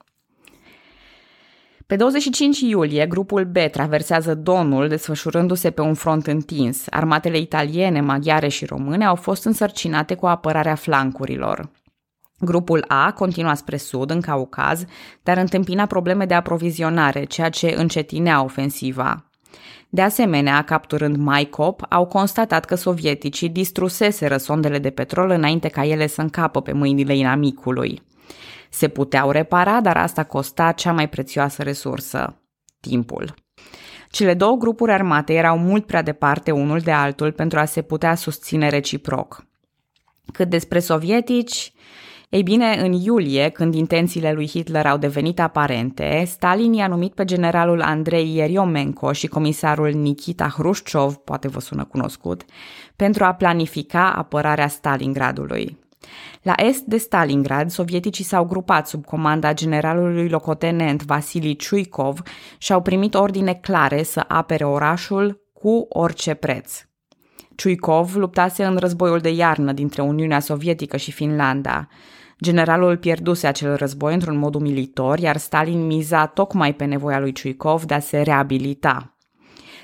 Pe 1.87 1.95
25 1.95 2.59
iulie, 2.59 3.05
grupul 3.05 3.43
B 3.43 3.57
traversează 3.71 4.35
Donul, 4.35 4.87
desfășurându-se 4.87 5.71
pe 5.71 5.81
un 5.81 5.93
front 5.93 6.27
întins. 6.27 6.85
Armatele 6.89 7.37
italiene, 7.37 8.01
maghiare 8.01 8.47
și 8.47 8.65
române 8.65 9.05
au 9.05 9.15
fost 9.15 9.43
însărcinate 9.43 10.15
cu 10.15 10.25
apărarea 10.25 10.75
flancurilor. 10.75 11.69
Grupul 12.39 12.85
A 12.87 13.11
continua 13.11 13.53
spre 13.53 13.77
sud, 13.77 14.09
în 14.09 14.21
Caucaz, 14.21 14.85
dar 15.23 15.37
întâmpina 15.37 15.85
probleme 15.85 16.25
de 16.25 16.33
aprovizionare, 16.33 17.23
ceea 17.23 17.49
ce 17.49 17.73
încetinea 17.77 18.43
ofensiva. 18.43 19.25
De 19.89 20.01
asemenea, 20.01 20.61
capturând 20.61 21.15
Maicop, 21.15 21.85
au 21.89 22.05
constatat 22.05 22.65
că 22.65 22.75
sovieticii 22.75 23.49
distruseseră 23.49 24.37
sondele 24.37 24.79
de 24.79 24.89
petrol 24.89 25.29
înainte 25.29 25.67
ca 25.67 25.85
ele 25.85 26.07
să 26.07 26.21
încapă 26.21 26.61
pe 26.61 26.71
mâinile 26.71 27.15
inamicului. 27.15 28.01
Se 28.75 28.88
puteau 28.88 29.32
repara, 29.32 29.82
dar 29.82 29.98
asta 29.98 30.24
costa 30.24 30.72
cea 30.72 30.91
mai 30.91 31.10
prețioasă 31.10 31.63
resursă, 31.63 32.41
timpul. 32.79 33.34
Cele 34.10 34.34
două 34.34 34.58
grupuri 34.58 34.91
armate 34.91 35.34
erau 35.34 35.58
mult 35.58 35.86
prea 35.86 36.01
departe 36.01 36.51
unul 36.51 36.79
de 36.79 36.91
altul 36.91 37.32
pentru 37.32 37.60
a 37.60 37.65
se 37.65 37.82
putea 37.82 38.15
susține 38.15 38.70
reciproc. 38.70 39.46
Cât 40.34 40.50
despre 40.50 40.79
sovietici, 40.79 41.74
ei 42.29 42.44
bine, 42.44 42.75
în 42.79 42.91
iulie, 42.91 43.50
când 43.50 43.74
intențiile 43.74 44.32
lui 44.32 44.48
Hitler 44.48 44.86
au 44.86 44.98
devenit 44.98 45.39
aparente, 45.39 46.24
Stalin 46.25 46.74
i-a 46.74 46.88
numit 46.88 47.13
pe 47.13 47.25
generalul 47.25 47.82
Andrei 47.82 48.36
Yeriomenko 48.36 49.12
și 49.12 49.27
comisarul 49.27 49.91
Nikita 49.91 50.48
Hrușciov, 50.48 51.15
poate 51.15 51.48
vă 51.48 51.60
sună 51.60 51.84
cunoscut, 51.84 52.46
pentru 52.96 53.24
a 53.24 53.34
planifica 53.34 54.12
apărarea 54.12 54.67
Stalingradului. 54.67 55.84
La 56.41 56.53
est 56.57 56.83
de 56.85 56.97
Stalingrad, 56.97 57.69
sovieticii 57.69 58.24
s-au 58.24 58.45
grupat 58.45 58.88
sub 58.88 59.05
comanda 59.05 59.53
generalului 59.53 60.29
locotenent 60.29 61.03
Vasili 61.03 61.55
Chuikov 61.55 62.21
și 62.57 62.74
au 62.74 62.81
primit 62.81 63.13
ordine 63.13 63.53
clare 63.53 64.03
să 64.03 64.25
apere 64.27 64.63
orașul 64.63 65.41
cu 65.53 65.85
orice 65.89 66.33
preț. 66.33 66.85
Chuikov 67.55 68.15
luptase 68.15 68.63
în 68.63 68.77
războiul 68.77 69.19
de 69.19 69.29
iarnă 69.29 69.71
dintre 69.71 70.01
Uniunea 70.01 70.39
Sovietică 70.39 70.97
și 70.97 71.12
Finlanda. 71.12 71.88
Generalul 72.41 72.97
pierduse 72.97 73.47
acel 73.47 73.75
război 73.75 74.13
într-un 74.13 74.38
mod 74.38 74.55
umilitor, 74.55 75.19
iar 75.19 75.38
Stalin 75.38 75.85
miza 75.85 76.25
tocmai 76.25 76.74
pe 76.74 76.85
nevoia 76.85 77.19
lui 77.19 77.33
Chuikov 77.33 77.83
de 77.83 77.93
a 77.93 78.00
se 78.00 78.21
reabilita. 78.21 79.14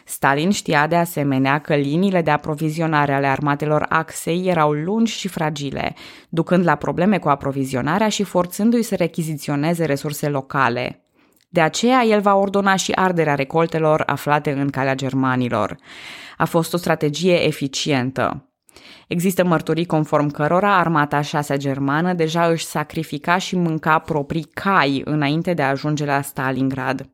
Stalin 0.05 0.49
știa 0.49 0.87
de 0.87 0.95
asemenea 0.95 1.59
că 1.59 1.75
liniile 1.75 2.21
de 2.21 2.31
aprovizionare 2.31 3.13
ale 3.13 3.27
armatelor 3.27 3.85
Axei 3.89 4.47
erau 4.47 4.71
lungi 4.71 5.17
și 5.17 5.27
fragile, 5.27 5.95
ducând 6.29 6.65
la 6.65 6.75
probleme 6.75 7.17
cu 7.17 7.29
aprovizionarea 7.29 8.09
și 8.09 8.23
forțându-i 8.23 8.81
să 8.81 8.95
rechiziționeze 8.95 9.85
resurse 9.85 10.29
locale. 10.29 11.05
De 11.49 11.61
aceea, 11.61 12.03
el 12.03 12.21
va 12.21 12.35
ordona 12.35 12.75
și 12.75 12.91
arderea 12.91 13.35
recoltelor 13.35 14.03
aflate 14.05 14.51
în 14.51 14.69
calea 14.69 14.95
germanilor. 14.95 15.77
A 16.37 16.45
fost 16.45 16.73
o 16.73 16.77
strategie 16.77 17.45
eficientă. 17.45 18.45
Există 19.07 19.43
mărturii 19.45 19.85
conform 19.85 20.29
cărora 20.29 20.77
armata 20.77 21.17
a 21.17 21.21
șasea 21.21 21.57
germană 21.57 22.13
deja 22.13 22.45
își 22.45 22.65
sacrifica 22.65 23.37
și 23.37 23.55
mânca 23.55 23.99
proprii 23.99 24.49
cai 24.53 25.01
înainte 25.05 25.53
de 25.53 25.61
a 25.61 25.69
ajunge 25.69 26.05
la 26.05 26.21
Stalingrad. 26.21 27.09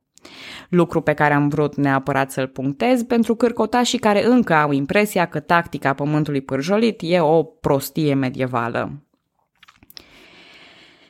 Lucru 0.69 1.01
pe 1.01 1.13
care 1.13 1.33
am 1.33 1.47
vrut 1.47 1.75
neapărat 1.75 2.31
să-l 2.31 2.47
punctez 2.47 3.03
pentru 3.03 3.35
cârcotașii 3.35 3.99
care 3.99 4.25
încă 4.25 4.53
au 4.53 4.71
impresia 4.71 5.25
că 5.25 5.39
tactica 5.39 5.93
pământului 5.93 6.41
pârjolit 6.41 6.99
e 7.03 7.19
o 7.19 7.43
prostie 7.43 8.13
medievală. 8.13 9.01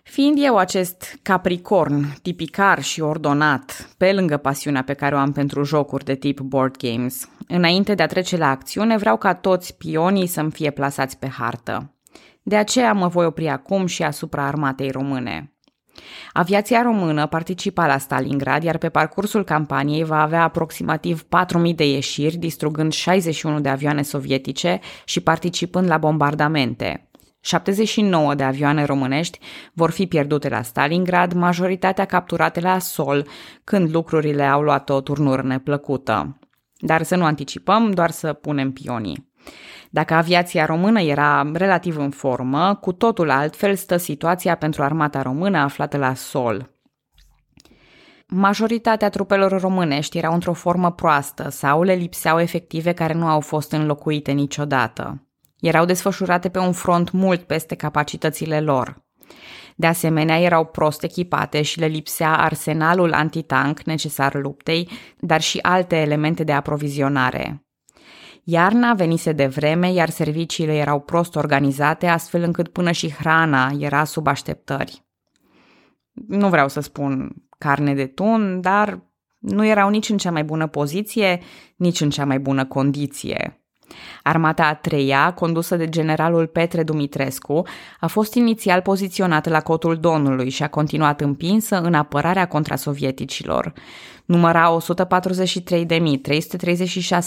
Fiind 0.04 0.38
eu 0.42 0.58
acest 0.58 1.20
capricorn, 1.22 2.14
tipicar 2.22 2.82
și 2.82 3.02
ordonat, 3.02 3.90
pe 3.98 4.14
lângă 4.14 4.38
pasiunea 4.38 4.84
pe 4.84 4.94
care 4.94 5.16
o 5.16 5.18
am 5.18 5.32
pentru 5.32 5.64
jocuri 5.64 6.04
de 6.06 6.16
tip 6.16 6.40
board 6.40 6.78
games, 6.78 7.30
înainte 7.48 7.96
de 7.96 8.04
a 8.04 8.08
trece 8.08 8.38
la 8.38 8.50
acțiune 8.50 8.98
vreau 8.98 9.18
ca 9.18 9.34
toți 9.34 9.78
pionii 9.78 10.28
să-mi 10.28 10.52
fie 10.52 10.72
plasați 10.72 11.18
pe 11.20 11.28
hartă. 11.28 11.94
De 12.44 12.56
aceea 12.56 12.94
mă 12.94 13.08
voi 13.08 13.26
opri 13.26 13.48
acum 13.48 13.86
și 13.86 14.04
asupra 14.04 14.48
armatei 14.48 14.92
române. 14.92 15.57
Aviația 16.34 16.82
română 16.82 17.28
participa 17.28 17.88
la 17.88 17.98
Stalingrad, 17.98 18.64
iar 18.64 18.78
pe 18.78 18.90
parcursul 18.90 19.44
campaniei 19.44 20.04
va 20.04 20.22
avea 20.22 20.44
aproximativ 20.44 21.24
4.000 21.24 21.76
de 21.76 21.90
ieșiri, 21.90 22.38
distrugând 22.38 22.92
61 22.92 23.60
de 23.60 23.70
avioane 23.70 24.02
sovietice 24.02 24.80
și 25.06 25.20
participând 25.20 25.88
la 25.88 25.98
bombardamente– 25.98 27.02
79 27.48 28.36
de 28.36 28.44
avioane 28.44 28.84
românești 28.84 29.40
vor 29.74 29.92
fi 29.92 30.08
pierdute 30.08 30.50
la 30.50 30.62
Stalingrad, 30.62 31.34
majoritatea 31.34 32.06
capturate 32.06 32.60
la 32.60 32.80
sol, 32.80 33.28
când 33.64 33.94
lucrurile 33.94 34.44
au 34.44 34.62
luat 34.62 34.90
o 34.90 35.02
turnură 35.02 35.42
neplăcută. 35.42 36.40
Dar 36.78 37.04
să 37.04 37.16
nu 37.16 37.26
anticipăm, 37.26 37.92
doar 37.92 38.12
să 38.12 38.34
punem 38.34 38.72
pionii. 38.72 39.27
Dacă 39.90 40.14
aviația 40.14 40.66
română 40.66 41.02
era 41.02 41.52
relativ 41.54 41.98
în 41.98 42.10
formă, 42.10 42.76
cu 42.82 42.92
totul 42.92 43.30
altfel 43.30 43.76
stă 43.76 43.98
situația 43.98 44.56
pentru 44.56 44.84
armata 44.84 45.22
română 45.22 45.58
aflată 45.58 45.98
la 45.98 46.14
sol. 46.14 46.72
Majoritatea 48.28 49.10
trupelor 49.10 49.60
românești 49.62 50.18
erau 50.18 50.34
într-o 50.34 50.54
formă 50.54 50.92
proastă 50.92 51.50
sau 51.50 51.84
le 51.84 51.94
lipseau 51.94 52.40
efective 52.40 52.94
care 52.94 53.14
nu 53.14 53.28
au 53.28 53.40
fost 53.40 53.72
înlocuite 53.72 54.32
niciodată. 54.32 55.28
Erau 55.60 55.86
desfășurate 55.86 56.50
pe 56.50 56.60
un 56.60 56.72
front 56.72 57.12
mult 57.12 57.42
peste 57.42 57.76
capacitățile 57.76 58.62
lor. 58.62 59.06
De 59.76 59.88
asemenea, 59.88 60.40
erau 60.40 60.66
prost 60.66 61.04
echipate 61.04 61.62
și 61.62 61.80
le 61.80 61.86
lipsea 61.86 62.38
arsenalul 62.38 63.14
antitank 63.14 63.82
necesar 63.82 64.34
luptei, 64.34 64.90
dar 65.20 65.42
și 65.42 65.60
alte 65.62 65.96
elemente 65.96 66.44
de 66.44 66.52
aprovizionare. 66.52 67.67
Iarna 68.50 68.94
venise 68.94 69.32
de 69.32 69.48
vreme, 69.48 69.92
iar 69.92 70.10
serviciile 70.10 70.76
erau 70.76 71.00
prost 71.00 71.36
organizate, 71.36 72.08
astfel 72.08 72.42
încât 72.44 72.68
până 72.68 72.92
și 72.92 73.12
hrana 73.12 73.72
era 73.80 74.04
sub 74.04 74.28
așteptări. 74.28 75.06
Nu 76.28 76.50
vreau 76.50 76.68
să 76.68 76.80
spun 76.80 77.36
carne 77.58 77.94
de 77.94 78.06
tun, 78.06 78.62
dar 78.62 79.04
nu 79.40 79.66
erau 79.66 79.90
nici 79.90 80.10
în 80.10 80.18
cea 80.18 80.32
mai 80.32 80.44
bună 80.44 80.68
poziție, 80.68 81.42
nici 81.76 82.02
în 82.02 82.10
cea 82.10 82.26
mai 82.26 82.40
bună 82.40 82.66
condiție. 82.66 83.67
Armata 84.24 84.66
a 84.66 84.74
treia, 84.74 85.34
condusă 85.34 85.76
de 85.76 85.90
generalul 85.90 86.48
Petre 86.48 86.84
Dumitrescu, 86.84 87.64
a 88.00 88.08
fost 88.08 88.34
inițial 88.34 88.82
poziționată 88.82 89.50
la 89.50 89.60
cotul 89.60 89.98
Donului 89.98 90.50
și 90.50 90.64
a 90.64 90.68
continuat 90.68 91.22
împinsă 91.22 91.82
în 91.82 91.94
apărarea 91.94 92.48
contra 92.48 92.76
sovieticilor. 92.76 93.74
Număra 94.26 94.78
143.336 94.78 94.80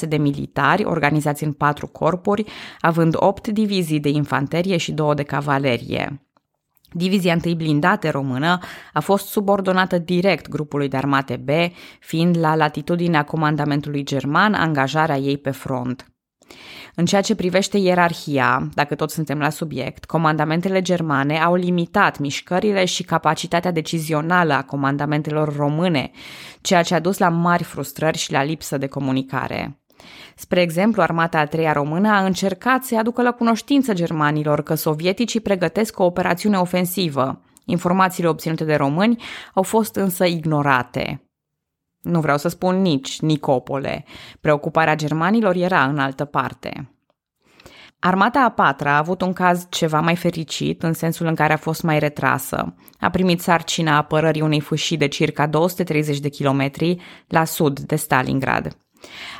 de 0.08 0.16
militari 0.16 0.84
organizați 0.84 1.44
în 1.44 1.52
patru 1.52 1.86
corpuri, 1.86 2.44
având 2.80 3.14
opt 3.16 3.48
divizii 3.48 4.00
de 4.00 4.08
infanterie 4.08 4.76
și 4.76 4.92
două 4.92 5.14
de 5.14 5.22
cavalerie. 5.22 6.24
Divizia 6.92 7.32
întâi 7.32 7.54
blindate 7.54 8.08
română 8.08 8.58
a 8.92 9.00
fost 9.00 9.26
subordonată 9.26 9.98
direct 9.98 10.48
grupului 10.48 10.88
de 10.88 10.96
armate 10.96 11.36
B, 11.36 11.48
fiind 12.00 12.38
la 12.38 12.54
latitudinea 12.54 13.24
comandamentului 13.24 14.04
german 14.04 14.54
angajarea 14.54 15.16
ei 15.16 15.38
pe 15.38 15.50
front. 15.50 16.10
În 16.94 17.04
ceea 17.04 17.20
ce 17.20 17.34
privește 17.34 17.78
ierarhia, 17.78 18.68
dacă 18.74 18.94
tot 18.94 19.10
suntem 19.10 19.38
la 19.38 19.50
subiect, 19.50 20.04
comandamentele 20.04 20.82
germane 20.82 21.38
au 21.38 21.54
limitat 21.54 22.18
mișcările 22.18 22.84
și 22.84 23.02
capacitatea 23.02 23.70
decizională 23.70 24.52
a 24.52 24.62
comandamentelor 24.62 25.56
române, 25.56 26.10
ceea 26.60 26.82
ce 26.82 26.94
a 26.94 27.00
dus 27.00 27.18
la 27.18 27.28
mari 27.28 27.62
frustrări 27.62 28.18
și 28.18 28.32
la 28.32 28.42
lipsă 28.42 28.78
de 28.78 28.86
comunicare. 28.86 29.80
Spre 30.36 30.60
exemplu, 30.60 31.02
armata 31.02 31.38
a 31.38 31.46
treia 31.46 31.72
română 31.72 32.08
a 32.08 32.24
încercat 32.24 32.84
să 32.84 32.96
aducă 32.96 33.22
la 33.22 33.32
cunoștință 33.32 33.92
germanilor 33.92 34.62
că 34.62 34.74
sovieticii 34.74 35.40
pregătesc 35.40 35.98
o 35.98 36.04
operațiune 36.04 36.58
ofensivă. 36.58 37.40
Informațiile 37.64 38.28
obținute 38.28 38.64
de 38.64 38.74
români 38.74 39.22
au 39.54 39.62
fost 39.62 39.94
însă 39.94 40.24
ignorate. 40.24 41.29
Nu 42.02 42.20
vreau 42.20 42.38
să 42.38 42.48
spun 42.48 42.80
nici 42.80 43.20
Nicopole. 43.20 44.04
Preocuparea 44.40 44.94
germanilor 44.94 45.54
era 45.54 45.84
în 45.84 45.98
altă 45.98 46.24
parte. 46.24 46.94
Armata 47.98 48.40
a 48.40 48.50
patra 48.50 48.92
a 48.92 48.96
avut 48.96 49.22
un 49.22 49.32
caz 49.32 49.66
ceva 49.68 50.00
mai 50.00 50.16
fericit, 50.16 50.82
în 50.82 50.92
sensul 50.92 51.26
în 51.26 51.34
care 51.34 51.52
a 51.52 51.56
fost 51.56 51.82
mai 51.82 51.98
retrasă. 51.98 52.74
A 53.00 53.10
primit 53.10 53.40
sarcina 53.40 53.96
apărării 53.96 54.40
unei 54.40 54.60
fâșii 54.60 54.96
de 54.96 55.06
circa 55.06 55.46
230 55.46 56.18
de 56.18 56.28
kilometri 56.28 56.96
la 57.26 57.44
sud 57.44 57.80
de 57.80 57.96
Stalingrad. 57.96 58.76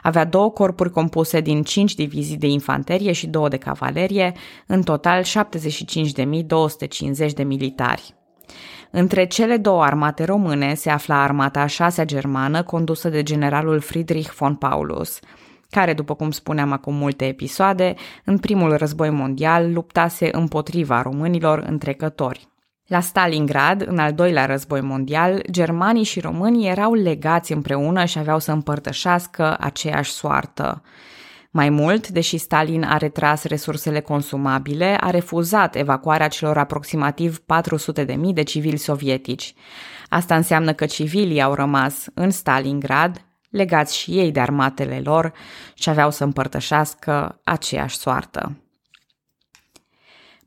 Avea 0.03 0.25
două 0.25 0.51
corpuri 0.51 0.91
compuse 0.91 1.41
din 1.41 1.63
cinci 1.63 1.95
divizii 1.95 2.37
de 2.37 2.47
infanterie 2.47 3.13
și 3.13 3.27
două 3.27 3.49
de 3.49 3.57
cavalerie, 3.57 4.33
în 4.67 4.83
total 4.83 5.23
75.250 5.23 5.27
de 7.35 7.43
militari. 7.43 8.15
Între 8.91 9.27
cele 9.27 9.57
două 9.57 9.83
armate 9.83 10.25
române 10.25 10.75
se 10.75 10.91
afla 10.91 11.23
armata 11.23 11.61
a 11.61 11.67
șasea 11.67 12.05
germană 12.05 12.63
condusă 12.63 13.09
de 13.09 13.23
generalul 13.23 13.81
Friedrich 13.81 14.31
von 14.31 14.55
Paulus, 14.55 15.19
care, 15.71 15.93
după 15.93 16.15
cum 16.15 16.31
spuneam 16.31 16.73
acum 16.73 16.95
multe 16.95 17.27
episoade, 17.27 17.95
în 18.25 18.39
primul 18.39 18.77
război 18.77 19.11
mondial 19.11 19.73
luptase 19.73 20.29
împotriva 20.33 21.03
românilor 21.03 21.59
întrecători. 21.59 22.49
La 22.87 23.01
Stalingrad, 23.01 23.85
în 23.87 23.99
al 23.99 24.13
doilea 24.13 24.47
război 24.47 24.81
mondial, 24.81 25.43
germanii 25.51 26.05
și 26.05 26.21
românii 26.21 26.69
erau 26.69 26.95
legați 26.95 27.53
împreună 27.53 28.05
și 28.05 28.19
aveau 28.19 28.39
să 28.39 28.53
împărtășească 28.53 29.57
aceeași 29.61 30.11
soartă. 30.11 30.83
Mai 31.53 31.69
mult, 31.69 32.09
deși 32.09 32.39
Stalin 32.39 32.83
a 32.83 32.97
retras 32.97 33.45
resursele 33.45 34.01
consumabile, 34.01 34.97
a 35.01 35.11
refuzat 35.11 35.77
evacuarea 35.77 36.29
celor 36.29 36.59
aproximativ 36.59 37.39
400.000 37.39 38.17
de 38.35 38.43
civili 38.43 38.77
sovietici. 38.77 39.55
Asta 40.09 40.37
înseamnă 40.37 40.73
că 40.73 40.87
civilii 40.87 41.43
au 41.43 41.55
rămas 41.55 42.07
în 42.15 42.31
Stalingrad, 42.31 43.25
legați 43.51 43.97
și 43.97 44.19
ei 44.19 44.31
de 44.31 44.41
armatele 44.41 45.01
lor 45.05 45.33
și 45.75 45.89
aveau 45.89 46.11
să 46.11 46.25
împărtășească 46.25 47.41
aceeași 47.45 47.97
soartă. 47.97 48.57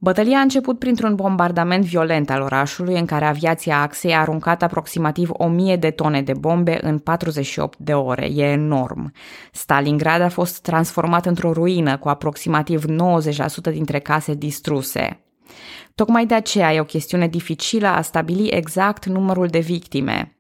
Bătălia 0.04 0.38
a 0.38 0.42
început 0.42 0.80
printr-un 0.80 1.16
bombardament 1.16 1.86
violent 1.86 2.30
al 2.30 2.42
orașului 2.42 3.00
în 3.00 3.06
care 3.06 3.26
aviația 3.26 3.82
Axei 3.82 4.14
a 4.14 4.20
aruncat 4.20 4.64
aproximativ 4.64 5.30
1000 5.34 5.76
de 5.76 5.90
tone 5.90 6.22
de 6.22 6.34
bombe 6.34 6.80
în 6.82 7.00
48 7.00 7.78
de 7.78 7.94
ore. 7.94 8.26
E 8.26 8.44
enorm. 8.44 9.14
Stalingrad 9.52 10.22
a 10.22 10.30
fost 10.30 10.62
transformat 10.62 11.26
într-o 11.26 11.54
ruină 11.54 11.98
cu 11.98 12.10
aproximativ 12.10 12.84
90% 12.86 12.88
dintre 13.72 14.00
case 14.00 14.34
distruse. 14.34 15.24
Tocmai 15.96 16.26
de 16.26 16.34
aceea 16.34 16.74
e 16.74 16.80
o 16.80 16.84
chestiune 16.84 17.28
dificilă 17.28 17.88
a 17.88 18.02
stabili 18.02 18.48
exact 18.48 19.06
numărul 19.06 19.48
de 19.48 19.60
victime. 19.60 20.38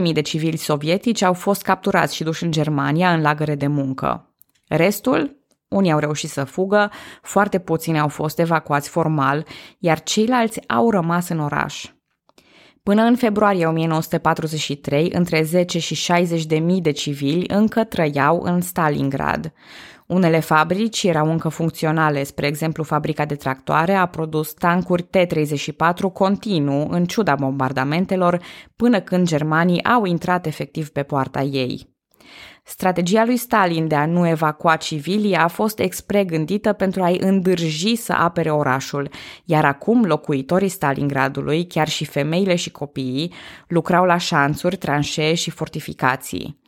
40.000 0.00 0.12
de 0.12 0.20
civili 0.20 0.56
sovietici 0.56 1.22
au 1.22 1.32
fost 1.32 1.62
capturați 1.62 2.14
și 2.14 2.22
duși 2.22 2.44
în 2.44 2.50
Germania 2.50 3.12
în 3.12 3.20
lagăre 3.20 3.54
de 3.54 3.66
muncă. 3.66 4.34
Restul 4.68 5.39
unii 5.70 5.92
au 5.92 5.98
reușit 5.98 6.30
să 6.30 6.44
fugă, 6.44 6.90
foarte 7.22 7.58
puțini 7.58 7.98
au 7.98 8.08
fost 8.08 8.38
evacuați 8.38 8.88
formal, 8.88 9.46
iar 9.78 10.02
ceilalți 10.02 10.68
au 10.68 10.90
rămas 10.90 11.28
în 11.28 11.38
oraș. 11.38 11.90
Până 12.82 13.02
în 13.02 13.16
februarie 13.16 13.66
1943, 13.66 15.10
între 15.12 15.42
10 15.42 15.78
și 15.78 15.94
60 15.94 16.46
de 16.46 16.58
mii 16.58 16.80
de 16.80 16.90
civili 16.90 17.44
încă 17.48 17.84
trăiau 17.84 18.40
în 18.42 18.60
Stalingrad. 18.60 19.52
Unele 20.06 20.40
fabrici 20.40 21.02
erau 21.02 21.30
încă 21.30 21.48
funcționale, 21.48 22.22
spre 22.22 22.46
exemplu 22.46 22.82
fabrica 22.82 23.24
de 23.24 23.34
tractoare 23.34 23.94
a 23.94 24.06
produs 24.06 24.52
tancuri 24.52 25.02
T-34 25.02 26.12
continuu 26.12 26.88
în 26.90 27.04
ciuda 27.04 27.34
bombardamentelor 27.34 28.42
până 28.76 29.00
când 29.00 29.26
germanii 29.26 29.84
au 29.84 30.04
intrat 30.04 30.46
efectiv 30.46 30.88
pe 30.88 31.02
poarta 31.02 31.42
ei. 31.42 31.89
Strategia 32.70 33.24
lui 33.24 33.36
Stalin 33.36 33.88
de 33.88 33.94
a 33.94 34.06
nu 34.06 34.28
evacua 34.28 34.76
civilii 34.76 35.34
a 35.34 35.48
fost 35.48 35.78
expre 35.78 36.24
gândită 36.24 36.72
pentru 36.72 37.02
a-i 37.02 37.18
îndârji 37.20 37.96
să 37.96 38.12
apere 38.12 38.50
orașul, 38.50 39.10
iar 39.44 39.64
acum 39.64 40.04
locuitorii 40.04 40.68
Stalingradului, 40.68 41.66
chiar 41.66 41.88
și 41.88 42.04
femeile 42.04 42.54
și 42.54 42.70
copiii, 42.70 43.32
lucrau 43.68 44.04
la 44.04 44.16
șanțuri, 44.16 44.76
tranșee 44.76 45.34
și 45.34 45.50
fortificații. 45.50 46.58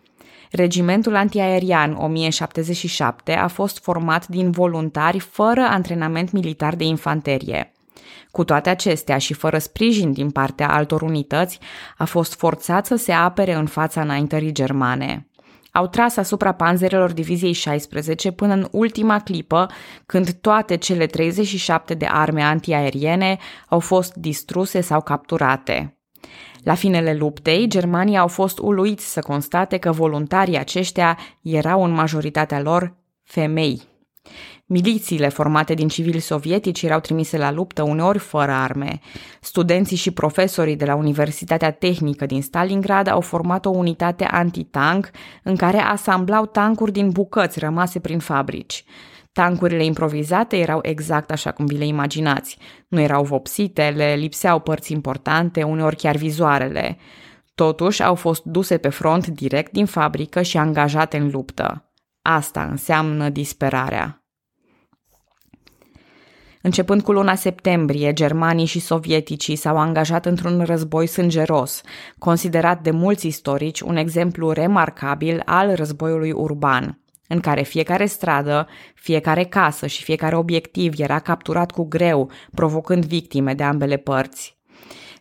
Regimentul 0.50 1.16
antiaerian 1.16 1.96
1077 1.98 3.32
a 3.32 3.46
fost 3.46 3.82
format 3.82 4.26
din 4.26 4.50
voluntari 4.50 5.18
fără 5.18 5.60
antrenament 5.60 6.30
militar 6.30 6.74
de 6.74 6.84
infanterie. 6.84 7.72
Cu 8.30 8.44
toate 8.44 8.70
acestea 8.70 9.18
și 9.18 9.34
fără 9.34 9.58
sprijin 9.58 10.12
din 10.12 10.30
partea 10.30 10.70
altor 10.70 11.02
unități, 11.02 11.58
a 11.96 12.04
fost 12.04 12.34
forțat 12.34 12.86
să 12.86 12.96
se 12.96 13.12
apere 13.12 13.54
în 13.54 13.66
fața 13.66 14.00
înaintării 14.00 14.52
germane. 14.52 15.26
Au 15.72 15.86
tras 15.86 16.16
asupra 16.16 16.52
panzerelor 16.52 17.12
diviziei 17.12 17.52
16 17.52 18.30
până 18.30 18.52
în 18.52 18.68
ultima 18.70 19.18
clipă, 19.18 19.66
când 20.06 20.32
toate 20.32 20.76
cele 20.76 21.06
37 21.06 21.94
de 21.94 22.06
arme 22.10 22.42
antiaeriene 22.42 23.38
au 23.68 23.78
fost 23.78 24.14
distruse 24.14 24.80
sau 24.80 25.00
capturate. 25.00 25.96
La 26.62 26.74
finele 26.74 27.14
luptei, 27.14 27.66
germanii 27.68 28.16
au 28.16 28.28
fost 28.28 28.58
uluiți 28.58 29.12
să 29.12 29.20
constate 29.20 29.78
că 29.78 29.92
voluntarii 29.92 30.58
aceștia 30.58 31.18
erau 31.42 31.84
în 31.84 31.90
majoritatea 31.90 32.60
lor 32.60 32.96
femei. 33.22 33.91
Milițiile 34.66 35.28
formate 35.28 35.74
din 35.74 35.88
civili 35.88 36.18
sovietici 36.18 36.82
erau 36.82 37.00
trimise 37.00 37.38
la 37.38 37.50
luptă 37.50 37.82
uneori 37.82 38.18
fără 38.18 38.52
arme. 38.52 39.00
Studenții 39.40 39.96
și 39.96 40.10
profesorii 40.10 40.76
de 40.76 40.84
la 40.84 40.94
Universitatea 40.94 41.70
Tehnică 41.70 42.26
din 42.26 42.42
Stalingrad 42.42 43.08
au 43.08 43.20
format 43.20 43.66
o 43.66 43.70
unitate 43.70 44.24
antitank 44.24 45.10
în 45.42 45.56
care 45.56 45.78
asamblau 45.78 46.46
tancuri 46.46 46.92
din 46.92 47.10
bucăți 47.10 47.58
rămase 47.58 47.98
prin 47.98 48.18
fabrici. 48.18 48.84
Tancurile 49.32 49.84
improvizate 49.84 50.56
erau 50.56 50.78
exact 50.82 51.30
așa 51.30 51.50
cum 51.50 51.66
vi 51.66 51.78
le 51.78 51.86
imaginați. 51.86 52.58
Nu 52.88 53.00
erau 53.00 53.24
vopsite, 53.24 53.92
le 53.96 54.14
lipseau 54.14 54.60
părți 54.60 54.92
importante, 54.92 55.62
uneori 55.62 55.96
chiar 55.96 56.16
vizoarele. 56.16 56.98
Totuși 57.54 58.02
au 58.02 58.14
fost 58.14 58.44
duse 58.44 58.78
pe 58.78 58.88
front 58.88 59.26
direct 59.26 59.72
din 59.72 59.86
fabrică 59.86 60.42
și 60.42 60.56
angajate 60.56 61.16
în 61.16 61.30
luptă. 61.30 61.91
Asta 62.22 62.64
înseamnă 62.64 63.28
disperarea. 63.28 64.22
Începând 66.62 67.02
cu 67.02 67.12
luna 67.12 67.34
septembrie, 67.34 68.12
germanii 68.12 68.66
și 68.66 68.78
sovieticii 68.80 69.56
s-au 69.56 69.78
angajat 69.78 70.26
într-un 70.26 70.60
război 70.64 71.06
sângeros, 71.06 71.80
considerat 72.18 72.82
de 72.82 72.90
mulți 72.90 73.26
istorici 73.26 73.80
un 73.80 73.96
exemplu 73.96 74.50
remarcabil 74.50 75.42
al 75.44 75.74
războiului 75.74 76.32
urban, 76.32 77.00
în 77.28 77.40
care 77.40 77.62
fiecare 77.62 78.06
stradă, 78.06 78.68
fiecare 78.94 79.44
casă 79.44 79.86
și 79.86 80.02
fiecare 80.02 80.36
obiectiv 80.36 81.00
era 81.00 81.18
capturat 81.18 81.70
cu 81.70 81.84
greu, 81.84 82.30
provocând 82.54 83.04
victime 83.04 83.54
de 83.54 83.62
ambele 83.62 83.96
părți. 83.96 84.60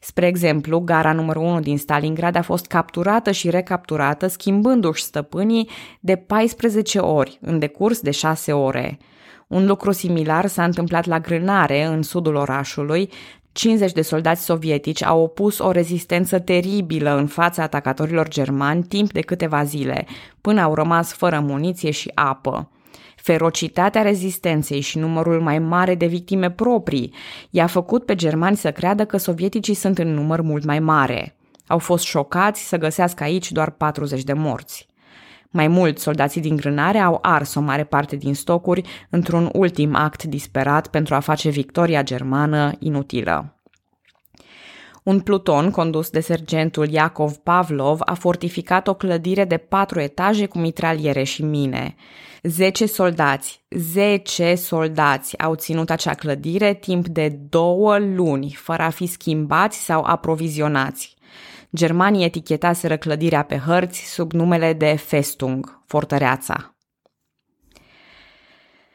Spre 0.03 0.27
exemplu, 0.27 0.79
gara 0.79 1.13
numărul 1.13 1.43
1 1.43 1.59
din 1.59 1.77
Stalingrad 1.77 2.35
a 2.35 2.41
fost 2.41 2.65
capturată 2.65 3.31
și 3.31 3.49
recapturată, 3.49 4.27
schimbându-și 4.27 5.03
stăpânii 5.03 5.69
de 5.99 6.15
14 6.15 6.99
ori 6.99 7.39
în 7.41 7.59
decurs 7.59 7.99
de 7.99 8.11
6 8.11 8.51
ore. 8.51 8.97
Un 9.47 9.65
lucru 9.65 9.91
similar 9.91 10.45
s-a 10.45 10.63
întâmplat 10.63 11.05
la 11.05 11.19
Grânare, 11.19 11.85
în 11.85 12.01
sudul 12.01 12.35
orașului. 12.35 13.09
50 13.51 13.91
de 13.91 14.01
soldați 14.01 14.43
sovietici 14.43 15.03
au 15.03 15.21
opus 15.21 15.59
o 15.59 15.71
rezistență 15.71 16.39
teribilă 16.39 17.15
în 17.15 17.27
fața 17.27 17.63
atacatorilor 17.63 18.27
germani 18.27 18.83
timp 18.83 19.11
de 19.11 19.21
câteva 19.21 19.63
zile, 19.63 20.05
până 20.41 20.61
au 20.61 20.73
rămas 20.73 21.13
fără 21.13 21.39
muniție 21.39 21.91
și 21.91 22.11
apă. 22.13 22.69
Ferocitatea 23.21 24.01
rezistenței 24.01 24.79
și 24.79 24.97
numărul 24.97 25.41
mai 25.41 25.59
mare 25.59 25.95
de 25.95 26.05
victime 26.05 26.51
proprii 26.51 27.13
i-a 27.49 27.67
făcut 27.67 28.05
pe 28.05 28.15
germani 28.15 28.55
să 28.55 28.71
creadă 28.71 29.05
că 29.05 29.17
sovieticii 29.17 29.73
sunt 29.73 29.97
în 29.97 30.13
număr 30.13 30.41
mult 30.41 30.63
mai 30.63 30.79
mare. 30.79 31.35
Au 31.67 31.77
fost 31.77 32.03
șocați 32.03 32.67
să 32.67 32.77
găsească 32.77 33.23
aici 33.23 33.51
doar 33.51 33.69
40 33.69 34.23
de 34.23 34.33
morți. 34.33 34.87
Mai 35.49 35.67
mult, 35.67 35.99
soldații 35.99 36.41
din 36.41 36.55
grânare 36.55 36.97
au 36.97 37.19
ars 37.21 37.55
o 37.55 37.59
mare 37.59 37.83
parte 37.83 38.15
din 38.15 38.35
stocuri 38.35 38.81
într-un 39.09 39.49
ultim 39.53 39.95
act 39.95 40.23
disperat 40.23 40.87
pentru 40.87 41.15
a 41.15 41.19
face 41.19 41.49
victoria 41.49 42.03
germană 42.03 42.71
inutilă. 42.79 43.60
Un 45.03 45.19
pluton 45.19 45.71
condus 45.71 46.09
de 46.09 46.19
sergentul 46.19 46.89
Iacov 46.89 47.31
Pavlov 47.31 47.99
a 48.05 48.13
fortificat 48.13 48.87
o 48.87 48.93
clădire 48.93 49.45
de 49.45 49.57
patru 49.57 49.99
etaje 49.99 50.45
cu 50.45 50.57
mitraliere 50.57 51.23
și 51.23 51.43
mine. 51.43 51.95
Zece 52.43 52.85
soldați, 52.85 53.63
zece 53.69 54.55
soldați 54.55 55.39
au 55.39 55.55
ținut 55.55 55.89
acea 55.89 56.13
clădire 56.13 56.73
timp 56.73 57.07
de 57.07 57.29
două 57.49 57.97
luni, 57.97 58.57
fără 58.59 58.81
a 58.83 58.89
fi 58.89 59.05
schimbați 59.05 59.83
sau 59.83 60.03
aprovizionați. 60.03 61.15
Germanii 61.75 62.25
etichetaseră 62.25 62.97
clădirea 62.97 63.43
pe 63.43 63.57
hărți 63.57 64.13
sub 64.13 64.31
numele 64.31 64.73
de 64.73 64.95
Festung, 64.95 65.81
fortăreața. 65.85 66.70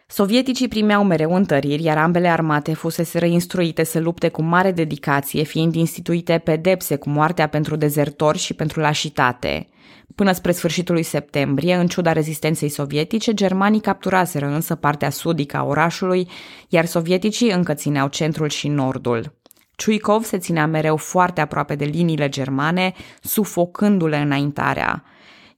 Sovieticii 0.08 0.68
primeau 0.68 1.04
mereu 1.04 1.34
întăriri, 1.34 1.82
iar 1.82 1.98
ambele 1.98 2.28
armate 2.28 2.74
fuseseră 2.74 3.26
instruite 3.26 3.84
să 3.84 4.00
lupte 4.00 4.28
cu 4.28 4.42
mare 4.42 4.72
dedicație, 4.72 5.42
fiind 5.42 5.74
instituite 5.74 6.38
pedepse 6.44 6.96
cu 6.96 7.08
moartea 7.08 7.48
pentru 7.48 7.76
dezertori 7.76 8.38
și 8.38 8.54
pentru 8.54 8.80
lașitate. 8.80 9.68
Până 10.14 10.32
spre 10.32 10.52
sfârșitul 10.52 10.94
lui 10.94 11.02
septembrie, 11.02 11.74
în 11.74 11.86
ciuda 11.86 12.12
rezistenței 12.12 12.68
sovietice, 12.68 13.34
germanii 13.34 13.80
capturaseră 13.80 14.46
însă 14.46 14.74
partea 14.74 15.10
sudică 15.10 15.56
a 15.56 15.64
orașului, 15.64 16.28
iar 16.68 16.84
sovieticii 16.84 17.50
încă 17.50 17.74
țineau 17.74 18.08
centrul 18.08 18.48
și 18.48 18.68
nordul. 18.68 19.34
Ciuikov 19.76 20.24
se 20.24 20.38
ținea 20.38 20.66
mereu 20.66 20.96
foarte 20.96 21.40
aproape 21.40 21.74
de 21.74 21.84
liniile 21.84 22.28
germane, 22.28 22.94
sufocându-le 23.22 24.16
înaintarea. 24.16 25.04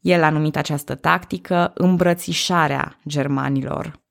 El 0.00 0.22
a 0.22 0.30
numit 0.30 0.56
această 0.56 0.94
tactică 0.94 1.72
îmbrățișarea 1.74 2.98
germanilor. 3.06 4.06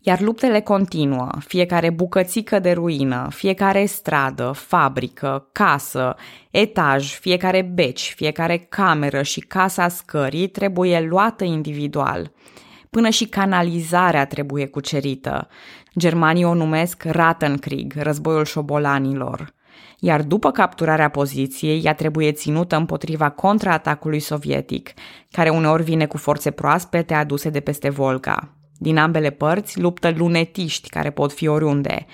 Iar 0.00 0.20
luptele 0.20 0.60
continuă, 0.60 1.28
fiecare 1.46 1.90
bucățică 1.90 2.58
de 2.58 2.72
ruină, 2.72 3.28
fiecare 3.30 3.84
stradă, 3.84 4.52
fabrică, 4.54 5.48
casă, 5.52 6.16
etaj, 6.50 7.18
fiecare 7.18 7.62
beci, 7.62 8.12
fiecare 8.16 8.58
cameră 8.58 9.22
și 9.22 9.40
casa 9.40 9.88
scării 9.88 10.48
trebuie 10.48 11.00
luată 11.00 11.44
individual. 11.44 12.32
Până 12.90 13.08
și 13.08 13.26
canalizarea 13.26 14.26
trebuie 14.26 14.66
cucerită. 14.66 15.48
Germanii 15.98 16.44
o 16.44 16.54
numesc 16.54 17.02
Rattenkrieg, 17.04 17.94
războiul 17.96 18.44
șobolanilor. 18.44 19.54
Iar 19.98 20.22
după 20.22 20.50
capturarea 20.50 21.08
poziției, 21.08 21.82
ea 21.84 21.94
trebuie 21.94 22.32
ținută 22.32 22.76
împotriva 22.76 23.30
contraatacului 23.30 24.20
sovietic, 24.20 24.90
care 25.30 25.48
uneori 25.48 25.82
vine 25.82 26.06
cu 26.06 26.16
forțe 26.16 26.50
proaspete 26.50 27.14
aduse 27.14 27.50
de 27.50 27.60
peste 27.60 27.90
Volga. 27.90 28.57
Din 28.78 28.98
ambele 28.98 29.30
părți 29.30 29.80
luptă 29.80 30.12
lunetiști 30.16 30.88
care 30.88 31.10
pot 31.10 31.32
fi 31.32 31.46
oriunde. 31.46 32.06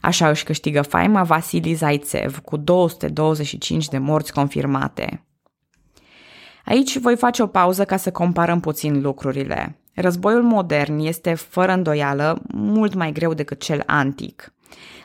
Așa 0.00 0.28
își 0.28 0.44
câștigă 0.44 0.82
faima 0.82 1.22
Vasili 1.22 1.74
Zaitsev 1.74 2.38
cu 2.38 2.56
225 2.56 3.88
de 3.88 3.98
morți 3.98 4.32
confirmate. 4.32 5.26
Aici 6.64 6.98
voi 6.98 7.16
face 7.16 7.42
o 7.42 7.46
pauză 7.46 7.84
ca 7.84 7.96
să 7.96 8.10
comparăm 8.10 8.60
puțin 8.60 9.00
lucrurile. 9.00 9.76
Războiul 9.94 10.42
modern 10.42 10.98
este, 10.98 11.34
fără 11.34 11.72
îndoială, 11.72 12.42
mult 12.54 12.94
mai 12.94 13.12
greu 13.12 13.34
decât 13.34 13.60
cel 13.60 13.82
antic. 13.86 14.52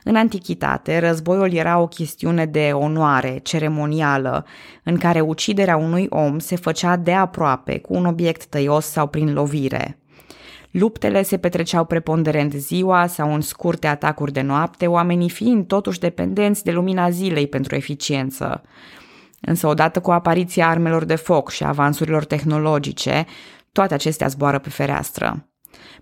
În 0.04 0.16
antichitate, 0.16 1.00
războiul 1.00 1.54
era 1.54 1.80
o 1.80 1.88
chestiune 1.88 2.46
de 2.46 2.72
onoare, 2.74 3.40
ceremonială, 3.44 4.46
în 4.84 4.98
care 4.98 5.20
uciderea 5.20 5.78
unui 5.78 6.08
om 6.10 6.40
se 6.40 6.56
făcea 6.56 6.96
de 6.96 7.14
aproape, 7.14 7.80
cu 7.80 7.94
un 7.94 8.06
obiect 8.06 8.46
tăios 8.46 8.86
sau 8.86 9.08
prin 9.08 9.34
lovire. 9.34 9.98
Luptele 10.72 11.22
se 11.22 11.38
petreceau 11.38 11.86
preponderent 11.86 12.54
ziua 12.54 13.08
sau 13.08 13.34
în 13.34 13.42
scurte 13.42 13.88
atacuri 13.88 14.32
de 14.32 14.42
noapte, 14.42 14.88
oamenii 14.88 15.30
fiind 15.30 15.68
totuși 15.68 16.00
dependenți 16.00 16.64
de 16.64 16.72
lumina 16.72 17.10
zilei 17.10 17.48
pentru 17.48 17.76
eficiență. 17.76 18.62
Însă 19.42 19.68
odată 19.68 20.00
cu 20.00 20.12
apariția 20.12 20.70
armelor 20.70 21.06
de 21.06 21.16
foc 21.16 21.52
și 21.52 21.64
avansurilor 21.64 22.26
tehnologice, 22.26 23.26
toate 23.72 23.94
acestea 23.94 24.28
zboară 24.28 24.60
pe 24.60 24.70
fereastră. 24.70 25.50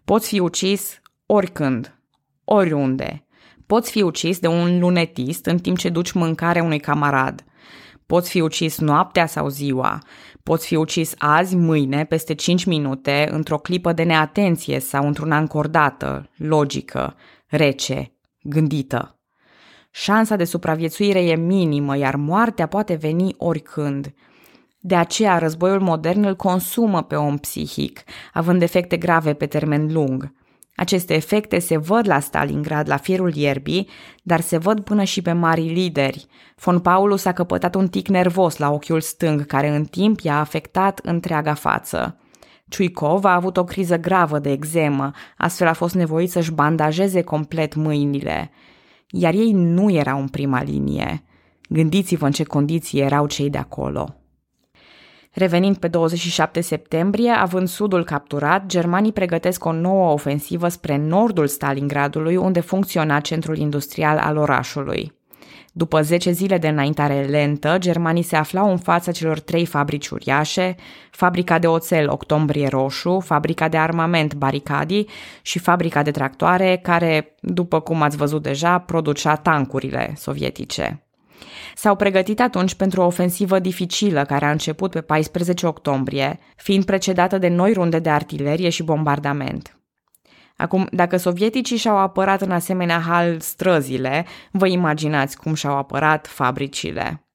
Poți 0.05 0.27
fi 0.27 0.39
ucis 0.39 1.01
oricând, 1.25 1.99
oriunde. 2.43 3.25
Poți 3.65 3.91
fi 3.91 4.01
ucis 4.01 4.39
de 4.39 4.47
un 4.47 4.79
lunetist 4.79 5.45
în 5.45 5.57
timp 5.57 5.77
ce 5.77 5.89
duci 5.89 6.11
mâncare 6.11 6.59
unui 6.59 6.79
camarad. 6.79 7.43
Poți 8.05 8.29
fi 8.29 8.41
ucis 8.41 8.79
noaptea 8.79 9.25
sau 9.25 9.47
ziua. 9.47 9.99
Poți 10.43 10.67
fi 10.67 10.75
ucis 10.75 11.13
azi, 11.17 11.55
mâine, 11.55 12.05
peste 12.05 12.33
5 12.33 12.65
minute, 12.65 13.27
într-o 13.31 13.57
clipă 13.57 13.93
de 13.93 14.03
neatenție 14.03 14.79
sau 14.79 15.07
într-una 15.07 15.37
încordată, 15.37 16.29
logică, 16.35 17.15
rece, 17.47 18.13
gândită. 18.41 19.19
Șansa 19.91 20.35
de 20.35 20.43
supraviețuire 20.43 21.23
e 21.23 21.35
minimă, 21.35 21.97
iar 21.97 22.15
moartea 22.15 22.67
poate 22.67 22.95
veni 22.95 23.35
oricând– 23.37 24.13
De 24.87 24.95
aceea, 24.95 25.37
războiul 25.37 25.79
modern 25.79 26.23
îl 26.23 26.35
consumă 26.35 27.03
pe 27.03 27.15
om 27.15 27.37
psihic, 27.37 28.03
având 28.33 28.61
efecte 28.61 28.97
grave 28.97 29.33
pe 29.33 29.45
termen 29.45 29.93
lung. 29.93 30.33
Aceste 30.75 31.13
efecte 31.13 31.59
se 31.59 31.77
văd 31.77 32.07
la 32.07 32.19
Stalingrad, 32.19 32.89
la 32.89 32.97
fierul 32.97 33.35
ierbii, 33.35 33.89
dar 34.23 34.39
se 34.39 34.57
văd 34.57 34.79
până 34.79 35.03
și 35.03 35.21
pe 35.21 35.31
mari 35.31 35.61
lideri. 35.61 36.25
Von 36.55 36.79
Paulus 36.79 37.25
a 37.25 37.31
căpătat 37.31 37.75
un 37.75 37.87
tic 37.87 38.07
nervos 38.07 38.57
la 38.57 38.71
ochiul 38.71 39.01
stâng, 39.01 39.45
care 39.45 39.75
în 39.75 39.85
timp 39.85 40.19
i-a 40.19 40.39
afectat 40.39 40.99
întreaga 41.03 41.53
față. 41.53 42.19
Ciuicov 42.67 43.25
a 43.25 43.33
avut 43.33 43.57
o 43.57 43.63
criză 43.63 43.97
gravă 43.97 44.39
de 44.39 44.51
exemă, 44.51 45.11
astfel 45.37 45.67
a 45.67 45.73
fost 45.73 45.95
nevoit 45.95 46.31
să-și 46.31 46.51
bandajeze 46.51 47.21
complet 47.21 47.75
mâinile. 47.75 48.51
Iar 49.09 49.33
ei 49.33 49.51
nu 49.51 49.91
erau 49.91 50.19
în 50.19 50.27
prima 50.27 50.63
linie. 50.63 51.23
Gândiți-vă 51.69 52.25
în 52.25 52.31
ce 52.31 52.43
condiții 52.43 52.99
erau 52.99 53.27
cei 53.27 53.49
de 53.49 53.57
acolo. 53.57 54.15
Revenind 55.35 55.77
pe 55.77 55.87
27 55.87 56.61
septembrie, 56.61 57.29
având 57.29 57.67
sudul 57.67 58.03
capturat, 58.03 58.65
germanii 58.65 59.11
pregătesc 59.11 59.65
o 59.65 59.71
nouă 59.71 60.11
ofensivă 60.11 60.67
spre 60.67 60.97
nordul 60.97 61.47
Stalingradului, 61.47 62.35
unde 62.35 62.59
funcționa 62.59 63.19
centrul 63.19 63.57
industrial 63.57 64.17
al 64.17 64.37
orașului. 64.37 65.13
După 65.71 66.01
10 66.01 66.31
zile 66.31 66.57
de 66.57 66.67
înaintare 66.67 67.21
lentă, 67.21 67.75
germanii 67.79 68.23
se 68.23 68.35
aflau 68.35 68.71
în 68.71 68.77
fața 68.77 69.11
celor 69.11 69.39
trei 69.39 69.65
fabrici 69.65 70.07
uriașe, 70.07 70.75
fabrica 71.11 71.59
de 71.59 71.67
oțel 71.67 72.09
Octombrie 72.09 72.67
Roșu, 72.67 73.19
fabrica 73.19 73.67
de 73.67 73.77
armament 73.77 74.33
Baricadi 74.33 75.05
și 75.41 75.59
fabrica 75.59 76.03
de 76.03 76.11
tractoare 76.11 76.79
care, 76.83 77.35
după 77.39 77.79
cum 77.79 78.01
ați 78.01 78.17
văzut 78.17 78.41
deja, 78.41 78.77
producea 78.77 79.35
tancurile 79.35 80.13
sovietice. 80.17 81.04
S-au 81.75 81.95
pregătit 81.95 82.39
atunci 82.39 82.73
pentru 82.73 83.01
o 83.01 83.05
ofensivă 83.05 83.59
dificilă 83.59 84.25
care 84.25 84.45
a 84.45 84.51
început 84.51 84.91
pe 84.91 85.01
14 85.01 85.67
octombrie, 85.67 86.39
fiind 86.55 86.85
precedată 86.85 87.37
de 87.37 87.47
noi 87.47 87.73
runde 87.73 87.99
de 87.99 88.09
artilerie 88.09 88.69
și 88.69 88.83
bombardament. 88.83 89.79
Acum, 90.57 90.87
dacă 90.91 91.17
sovieticii 91.17 91.77
și-au 91.77 91.97
apărat 91.97 92.41
în 92.41 92.51
asemenea 92.51 92.99
hal 92.99 93.39
străzile, 93.39 94.25
vă 94.51 94.67
imaginați 94.67 95.37
cum 95.37 95.53
și-au 95.53 95.77
apărat 95.77 96.27
fabricile. 96.27 97.25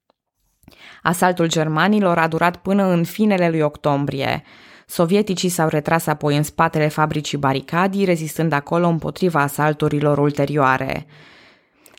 Asaltul 1.02 1.48
germanilor 1.48 2.18
a 2.18 2.28
durat 2.28 2.56
până 2.56 2.84
în 2.84 3.04
finele 3.04 3.50
lui 3.50 3.60
octombrie. 3.60 4.42
Sovieticii 4.86 5.48
s-au 5.48 5.68
retras 5.68 6.06
apoi 6.06 6.36
în 6.36 6.42
spatele 6.42 6.88
fabricii 6.88 7.38
baricadii, 7.38 8.04
rezistând 8.04 8.52
acolo 8.52 8.88
împotriva 8.88 9.40
asalturilor 9.40 10.18
ulterioare. 10.18 11.06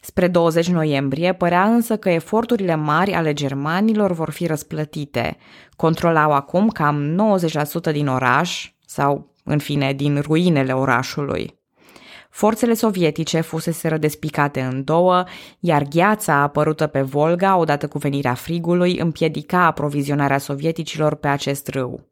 Spre 0.03 0.27
20 0.27 0.67
noiembrie 0.67 1.33
părea 1.33 1.63
însă 1.63 1.97
că 1.97 2.09
eforturile 2.09 2.75
mari 2.75 3.13
ale 3.13 3.33
germanilor 3.33 4.11
vor 4.11 4.29
fi 4.29 4.45
răsplătite. 4.45 5.37
Controlau 5.75 6.31
acum 6.31 6.69
cam 6.69 7.17
90% 7.89 7.91
din 7.91 8.07
oraș, 8.07 8.71
sau, 8.85 9.33
în 9.43 9.59
fine, 9.59 9.93
din 9.93 10.19
ruinele 10.19 10.73
orașului. 10.73 11.59
Forțele 12.29 12.73
sovietice 12.73 13.41
fusese 13.41 13.97
despicate 13.97 14.61
în 14.61 14.83
două, 14.83 15.23
iar 15.59 15.83
gheața 15.83 16.33
apărută 16.33 16.87
pe 16.87 17.01
Volga, 17.01 17.57
odată 17.57 17.87
cu 17.87 17.97
venirea 17.97 18.33
frigului, 18.33 18.97
împiedica 18.97 19.65
aprovizionarea 19.65 20.37
sovieticilor 20.37 21.15
pe 21.15 21.27
acest 21.27 21.67
râu. 21.67 22.11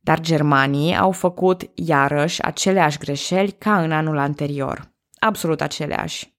Dar 0.00 0.20
germanii 0.20 0.96
au 0.96 1.10
făcut 1.10 1.70
iarăși 1.74 2.42
aceleași 2.42 2.98
greșeli 2.98 3.50
ca 3.50 3.82
în 3.82 3.92
anul 3.92 4.18
anterior. 4.18 4.92
Absolut 5.18 5.60
aceleași. 5.60 6.37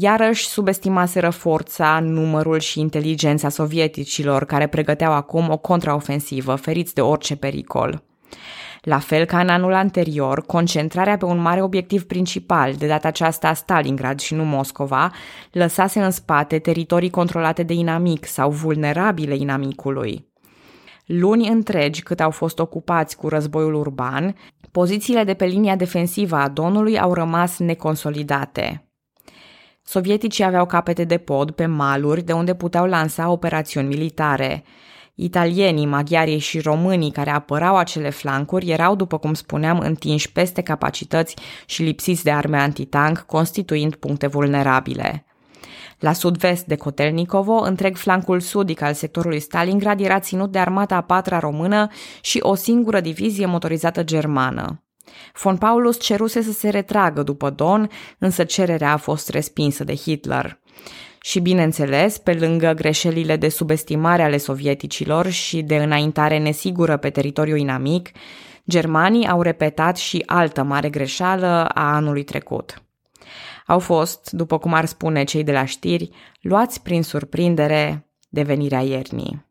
Iarăși 0.00 0.46
subestimaseră 0.46 1.30
forța, 1.30 2.00
numărul 2.00 2.58
și 2.58 2.80
inteligența 2.80 3.48
sovieticilor 3.48 4.44
care 4.44 4.66
pregăteau 4.66 5.12
acum 5.12 5.50
o 5.50 5.56
contraofensivă, 5.56 6.54
feriți 6.54 6.94
de 6.94 7.00
orice 7.00 7.36
pericol. 7.36 8.02
La 8.82 8.98
fel 8.98 9.24
ca 9.24 9.40
în 9.40 9.48
anul 9.48 9.72
anterior, 9.72 10.42
concentrarea 10.46 11.16
pe 11.16 11.24
un 11.24 11.38
mare 11.38 11.62
obiectiv 11.62 12.06
principal, 12.06 12.74
de 12.74 12.86
data 12.86 13.08
aceasta 13.08 13.54
Stalingrad 13.54 14.20
și 14.20 14.34
nu 14.34 14.44
Moscova, 14.44 15.10
lăsase 15.52 16.00
în 16.00 16.10
spate 16.10 16.58
teritorii 16.58 17.10
controlate 17.10 17.62
de 17.62 17.72
inamic 17.72 18.26
sau 18.26 18.50
vulnerabile 18.50 19.36
inamicului. 19.36 20.26
Luni 21.06 21.48
întregi 21.48 22.02
cât 22.02 22.20
au 22.20 22.30
fost 22.30 22.58
ocupați 22.58 23.16
cu 23.16 23.28
războiul 23.28 23.74
urban, 23.74 24.34
pozițiile 24.70 25.24
de 25.24 25.34
pe 25.34 25.44
linia 25.44 25.76
defensivă 25.76 26.36
a 26.36 26.48
Donului 26.48 26.98
au 26.98 27.12
rămas 27.12 27.58
neconsolidate. 27.58 28.87
Sovieticii 29.90 30.44
aveau 30.44 30.66
capete 30.66 31.04
de 31.04 31.18
pod 31.18 31.50
pe 31.50 31.66
maluri 31.66 32.22
de 32.22 32.32
unde 32.32 32.54
puteau 32.54 32.86
lansa 32.86 33.30
operațiuni 33.30 33.86
militare. 33.86 34.64
Italienii, 35.14 35.86
maghiarii 35.86 36.38
și 36.38 36.60
românii 36.60 37.10
care 37.10 37.30
apărau 37.30 37.76
acele 37.76 38.10
flancuri 38.10 38.70
erau, 38.70 38.94
după 38.94 39.18
cum 39.18 39.34
spuneam, 39.34 39.78
întinși 39.78 40.32
peste 40.32 40.62
capacități 40.62 41.36
și 41.66 41.82
lipsiți 41.82 42.24
de 42.24 42.30
arme 42.30 42.58
antitank, 42.58 43.18
constituind 43.18 43.94
puncte 43.94 44.26
vulnerabile. 44.26 45.26
La 45.98 46.12
sud-vest 46.12 46.64
de 46.64 46.76
Kotelnikovo, 46.76 47.52
întreg 47.52 47.96
flancul 47.96 48.40
sudic 48.40 48.80
al 48.80 48.92
sectorului 48.92 49.40
Stalingrad 49.40 50.00
era 50.00 50.20
ținut 50.20 50.52
de 50.52 50.58
armata 50.58 50.96
a 50.96 51.00
patra 51.00 51.38
română 51.38 51.88
și 52.20 52.38
o 52.42 52.54
singură 52.54 53.00
divizie 53.00 53.46
motorizată 53.46 54.02
germană. 54.02 54.82
Von 55.42 55.56
Paulus 55.56 56.00
ceruse 56.00 56.42
să 56.42 56.52
se 56.52 56.68
retragă 56.68 57.22
după 57.22 57.50
Don, 57.50 57.88
însă 58.18 58.44
cererea 58.44 58.92
a 58.92 58.96
fost 58.96 59.28
respinsă 59.28 59.84
de 59.84 59.94
Hitler. 59.94 60.60
Și, 61.20 61.40
bineînțeles, 61.40 62.18
pe 62.18 62.34
lângă 62.34 62.72
greșelile 62.72 63.36
de 63.36 63.48
subestimare 63.48 64.22
ale 64.22 64.36
sovieticilor 64.36 65.26
și 65.26 65.62
de 65.62 65.76
înaintare 65.76 66.38
nesigură 66.38 66.96
pe 66.96 67.10
teritoriul 67.10 67.58
inamic, 67.58 68.10
germanii 68.68 69.26
au 69.26 69.42
repetat 69.42 69.96
și 69.96 70.22
altă 70.26 70.62
mare 70.62 70.90
greșeală 70.90 71.64
a 71.74 71.94
anului 71.94 72.24
trecut. 72.24 72.82
Au 73.66 73.78
fost, 73.78 74.30
după 74.30 74.58
cum 74.58 74.72
ar 74.72 74.84
spune 74.84 75.24
cei 75.24 75.44
de 75.44 75.52
la 75.52 75.64
știri, 75.64 76.10
luați 76.40 76.82
prin 76.82 77.02
surprindere 77.02 78.06
de 78.28 78.42
venirea 78.42 78.80
iernii. 78.80 79.47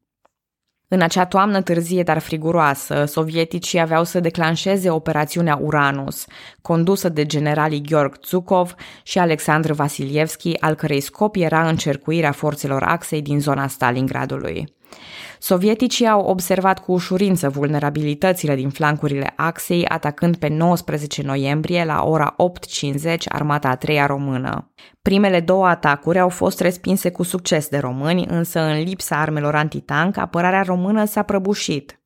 În 0.90 1.02
acea 1.02 1.26
toamnă 1.26 1.62
târzie, 1.62 2.04
dar 2.04 2.20
friguroasă, 2.20 3.06
sovieticii 3.06 3.80
aveau 3.80 4.04
să 4.04 4.20
declanșeze 4.20 4.90
operațiunea 4.90 5.56
Uranus, 5.56 6.26
condusă 6.62 7.10
de 7.10 7.26
generalii 7.26 7.82
Gheorg 7.82 8.18
Zukov 8.26 8.76
și 9.04 9.20
Alexandru 9.20 9.74
Vasilievski, 9.74 10.60
al 10.60 10.76
cărei 10.76 11.00
scop 11.00 11.36
era 11.36 11.68
încercuirea 11.68 12.32
forțelor 12.32 12.84
axei 12.84 13.22
din 13.22 13.40
zona 13.40 13.68
Stalingradului. 13.68 14.76
Sovieticii 15.40 16.08
au 16.08 16.22
observat 16.22 16.80
cu 16.84 16.92
ușurință 16.92 17.50
vulnerabilitățile 17.50 18.56
din 18.56 18.70
flancurile 18.70 19.34
axei, 19.36 19.86
atacând 19.86 20.36
pe 20.36 20.48
19 20.48 21.22
noiembrie 21.22 21.86
la 21.86 22.04
ora 22.04 22.36
8.50 23.06 23.16
armata 23.30 23.70
a 23.70 23.76
treia 23.76 24.06
română. 24.06 24.72
Primele 25.02 25.40
două 25.40 25.68
atacuri 25.68 26.20
au 26.20 26.30
fost 26.30 26.60
respinse 26.60 27.12
cu 27.12 27.24
succes 27.24 27.68
de 27.68 27.78
români, 27.78 28.26
însă 28.30 28.60
în 28.60 28.84
lipsa 28.84 29.22
armelor 29.22 29.56
antitank, 29.56 30.18
apărarea 30.18 30.62
română 30.62 31.06
s-a 31.06 31.22
prăbușit. 31.22 32.00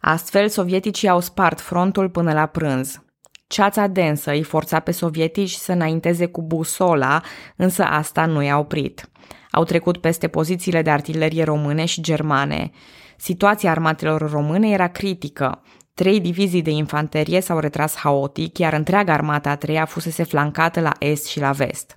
Astfel, 0.00 0.48
sovieticii 0.48 1.08
au 1.08 1.20
spart 1.20 1.60
frontul 1.60 2.08
până 2.08 2.32
la 2.32 2.46
prânz. 2.46 3.02
Ceața 3.46 3.86
densă 3.86 4.30
îi 4.30 4.42
forța 4.42 4.80
pe 4.80 4.90
sovietici 4.90 5.50
să 5.50 5.72
înainteze 5.72 6.26
cu 6.26 6.42
busola, 6.42 7.20
însă 7.56 7.82
asta 7.84 8.26
nu 8.26 8.42
i-a 8.42 8.58
oprit. 8.58 9.10
Au 9.52 9.64
trecut 9.64 9.96
peste 9.96 10.28
pozițiile 10.28 10.82
de 10.82 10.90
artilerie 10.90 11.44
române 11.44 11.84
și 11.84 12.00
germane. 12.00 12.70
Situația 13.16 13.70
armatelor 13.70 14.30
române 14.30 14.70
era 14.70 14.88
critică. 14.88 15.62
Trei 15.94 16.20
divizii 16.20 16.62
de 16.62 16.70
infanterie 16.70 17.40
s-au 17.40 17.58
retras 17.58 17.94
haotic, 17.94 18.58
iar 18.58 18.72
întreaga 18.72 19.12
armată 19.12 19.48
a 19.48 19.56
treia 19.56 19.84
fusese 19.84 20.22
flancată 20.22 20.80
la 20.80 20.92
est 20.98 21.26
și 21.26 21.40
la 21.40 21.50
vest. 21.50 21.96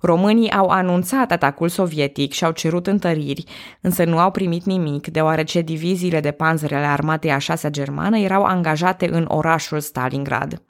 Românii 0.00 0.50
au 0.50 0.68
anunțat 0.68 1.30
atacul 1.30 1.68
sovietic 1.68 2.32
și 2.32 2.44
au 2.44 2.50
cerut 2.50 2.86
întăriri, 2.86 3.44
însă 3.80 4.04
nu 4.04 4.18
au 4.18 4.30
primit 4.30 4.64
nimic, 4.64 5.06
deoarece 5.06 5.60
diviziile 5.60 6.20
de 6.20 6.30
panzări 6.30 6.74
ale 6.74 6.86
armatei 6.86 7.32
a 7.32 7.38
șasea 7.38 7.70
germană 7.70 8.18
erau 8.18 8.42
angajate 8.42 9.08
în 9.10 9.24
orașul 9.28 9.80
Stalingrad 9.80 10.62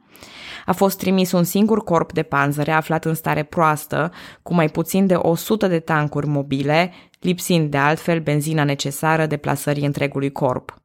a 0.67 0.73
fost 0.73 0.99
trimis 0.99 1.33
un 1.33 1.45
singur 1.45 1.85
corp 1.85 2.13
de 2.13 2.23
panzăre 2.23 2.71
aflat 2.71 3.05
în 3.05 3.15
stare 3.15 3.43
proastă, 3.43 4.13
cu 4.43 4.55
mai 4.55 4.69
puțin 4.69 5.07
de 5.07 5.15
100 5.15 5.67
de 5.67 5.79
tancuri 5.79 6.27
mobile, 6.27 6.93
lipsind 7.21 7.71
de 7.71 7.77
altfel 7.77 8.21
benzina 8.21 8.65
necesară 8.65 9.27
deplasării 9.27 9.87
întregului 9.87 10.33
corp. 10.33 10.83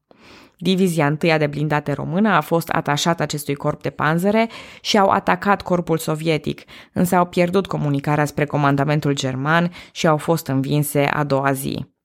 Divizia 0.60 1.08
întâia 1.08 1.38
de 1.38 1.48
blindate 1.48 1.92
română 1.92 2.30
a 2.30 2.42
fost 2.42 2.70
atașată 2.70 3.24
acestui 3.24 3.56
corp 3.56 3.82
de 3.82 3.90
panzăre 3.90 4.50
și 4.82 4.98
au 4.98 5.10
atacat 5.10 5.62
corpul 5.62 5.98
sovietic, 5.98 6.62
însă 6.94 7.16
au 7.16 7.26
pierdut 7.26 7.68
comunicarea 7.68 8.26
spre 8.26 8.46
comandamentul 8.46 9.14
german 9.14 9.72
și 9.92 10.08
au 10.08 10.18
fost 10.18 10.48
învinse 10.48 11.04
a 11.04 11.24
doua 11.24 11.52
zi. 11.52 11.97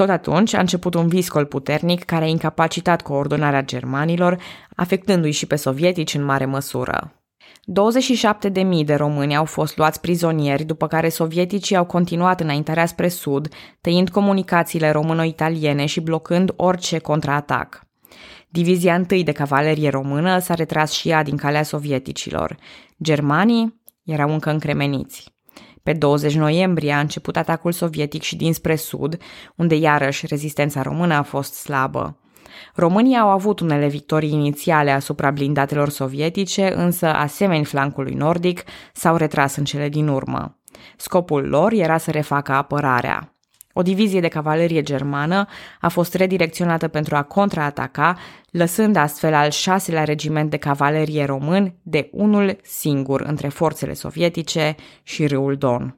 Tot 0.00 0.08
atunci 0.08 0.54
a 0.54 0.60
început 0.60 0.94
un 0.94 1.08
viscol 1.08 1.44
puternic 1.44 2.04
care 2.04 2.24
a 2.24 2.28
incapacitat 2.28 3.02
coordonarea 3.02 3.62
germanilor, 3.62 4.38
afectându-i 4.76 5.30
și 5.30 5.46
pe 5.46 5.56
sovietici 5.56 6.14
în 6.14 6.24
mare 6.24 6.44
măsură. 6.44 7.22
27.000 8.78 8.84
de 8.84 8.94
români 8.94 9.36
au 9.36 9.44
fost 9.44 9.76
luați 9.76 10.00
prizonieri, 10.00 10.64
după 10.64 10.86
care 10.86 11.08
sovieticii 11.08 11.76
au 11.76 11.84
continuat 11.84 12.40
înaintarea 12.40 12.86
spre 12.86 13.08
sud, 13.08 13.48
tăind 13.80 14.10
comunicațiile 14.10 14.90
româno-italiene 14.90 15.86
și 15.86 16.00
blocând 16.00 16.52
orice 16.56 16.98
contraatac. 16.98 17.86
Divizia 18.48 18.94
întâi 18.94 19.22
de 19.22 19.32
cavalerie 19.32 19.88
română 19.88 20.38
s-a 20.38 20.54
retras 20.54 20.92
și 20.92 21.08
ea 21.08 21.22
din 21.22 21.36
calea 21.36 21.62
sovieticilor. 21.62 22.56
Germanii 23.02 23.82
erau 24.04 24.32
încă 24.32 24.50
încremeniți. 24.50 25.38
Pe 25.82 25.92
20 25.92 26.34
noiembrie 26.34 26.92
a 26.92 27.00
început 27.00 27.36
atacul 27.36 27.72
sovietic 27.72 28.22
și 28.22 28.36
dinspre 28.36 28.76
sud, 28.76 29.16
unde 29.56 29.74
iarăși 29.74 30.26
rezistența 30.26 30.82
română 30.82 31.14
a 31.14 31.22
fost 31.22 31.54
slabă. 31.54 32.18
Românii 32.74 33.16
au 33.16 33.28
avut 33.28 33.60
unele 33.60 33.88
victorii 33.88 34.32
inițiale 34.32 34.90
asupra 34.90 35.30
blindatelor 35.30 35.88
sovietice, 35.88 36.72
însă, 36.74 37.06
asemeni 37.06 37.64
flancului 37.64 38.14
nordic, 38.14 38.62
s-au 38.92 39.16
retras 39.16 39.56
în 39.56 39.64
cele 39.64 39.88
din 39.88 40.08
urmă. 40.08 40.58
Scopul 40.96 41.48
lor 41.48 41.72
era 41.72 41.98
să 41.98 42.10
refacă 42.10 42.52
apărarea. 42.52 43.34
O 43.72 43.82
divizie 43.82 44.20
de 44.20 44.28
cavalerie 44.28 44.82
germană 44.82 45.46
a 45.80 45.88
fost 45.88 46.14
redirecționată 46.14 46.88
pentru 46.88 47.16
a 47.16 47.22
contraataca, 47.22 48.16
lăsând 48.50 48.96
astfel 48.96 49.34
al 49.34 49.50
șaselea 49.50 50.04
regiment 50.04 50.50
de 50.50 50.56
cavalerie 50.56 51.24
român 51.24 51.74
de 51.82 52.08
unul 52.12 52.56
singur 52.62 53.20
între 53.20 53.48
forțele 53.48 53.94
sovietice 53.94 54.74
și 55.02 55.26
râul 55.26 55.56
Don. 55.56 55.94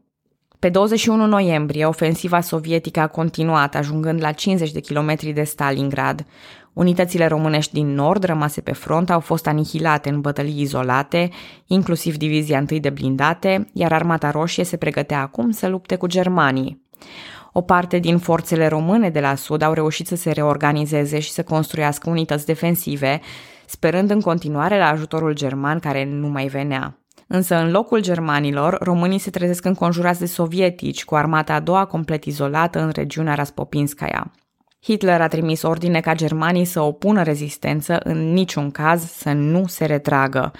Pe 0.58 0.68
21 0.68 1.26
noiembrie, 1.26 1.84
ofensiva 1.84 2.40
sovietică 2.40 3.00
a 3.00 3.06
continuat, 3.06 3.74
ajungând 3.74 4.20
la 4.20 4.32
50 4.32 4.72
de 4.72 4.80
kilometri 4.80 5.32
de 5.32 5.42
Stalingrad. 5.42 6.26
Unitățile 6.72 7.26
românești 7.26 7.72
din 7.72 7.94
nord, 7.94 8.24
rămase 8.24 8.60
pe 8.60 8.72
front, 8.72 9.10
au 9.10 9.20
fost 9.20 9.46
anihilate 9.46 10.08
în 10.08 10.20
bătălii 10.20 10.60
izolate, 10.60 11.30
inclusiv 11.66 12.16
divizia 12.16 12.58
întâi 12.58 12.80
de 12.80 12.90
blindate, 12.90 13.68
iar 13.72 13.92
armata 13.92 14.30
roșie 14.30 14.64
se 14.64 14.76
pregătea 14.76 15.20
acum 15.20 15.50
să 15.50 15.68
lupte 15.68 15.96
cu 15.96 16.06
germanii. 16.06 16.82
O 17.52 17.60
parte 17.60 17.98
din 17.98 18.18
forțele 18.18 18.66
române 18.66 19.10
de 19.10 19.20
la 19.20 19.34
sud 19.34 19.62
au 19.62 19.72
reușit 19.72 20.06
să 20.06 20.16
se 20.16 20.30
reorganizeze 20.30 21.18
și 21.20 21.30
să 21.30 21.42
construiască 21.42 22.10
unități 22.10 22.46
defensive, 22.46 23.20
sperând 23.66 24.10
în 24.10 24.20
continuare 24.20 24.78
la 24.78 24.88
ajutorul 24.88 25.34
german 25.34 25.78
care 25.78 26.04
nu 26.04 26.28
mai 26.28 26.46
venea. 26.46 26.96
Însă, 27.26 27.56
în 27.56 27.70
locul 27.70 28.00
germanilor, 28.00 28.78
românii 28.80 29.18
se 29.18 29.30
trezesc 29.30 29.64
înconjurați 29.64 30.18
de 30.18 30.26
sovietici, 30.26 31.04
cu 31.04 31.14
armata 31.14 31.54
a 31.54 31.60
doua 31.60 31.84
complet 31.84 32.24
izolată 32.24 32.80
în 32.80 32.90
regiunea 32.94 33.34
Raspopinskaya. 33.34 34.30
Hitler 34.82 35.20
a 35.20 35.28
trimis 35.28 35.62
ordine 35.62 36.00
ca 36.00 36.14
germanii 36.14 36.64
să 36.64 36.80
opună 36.80 37.22
rezistență, 37.22 38.00
în 38.04 38.32
niciun 38.32 38.70
caz 38.70 39.10
să 39.10 39.32
nu 39.32 39.66
se 39.66 39.84
retragă. 39.84 40.52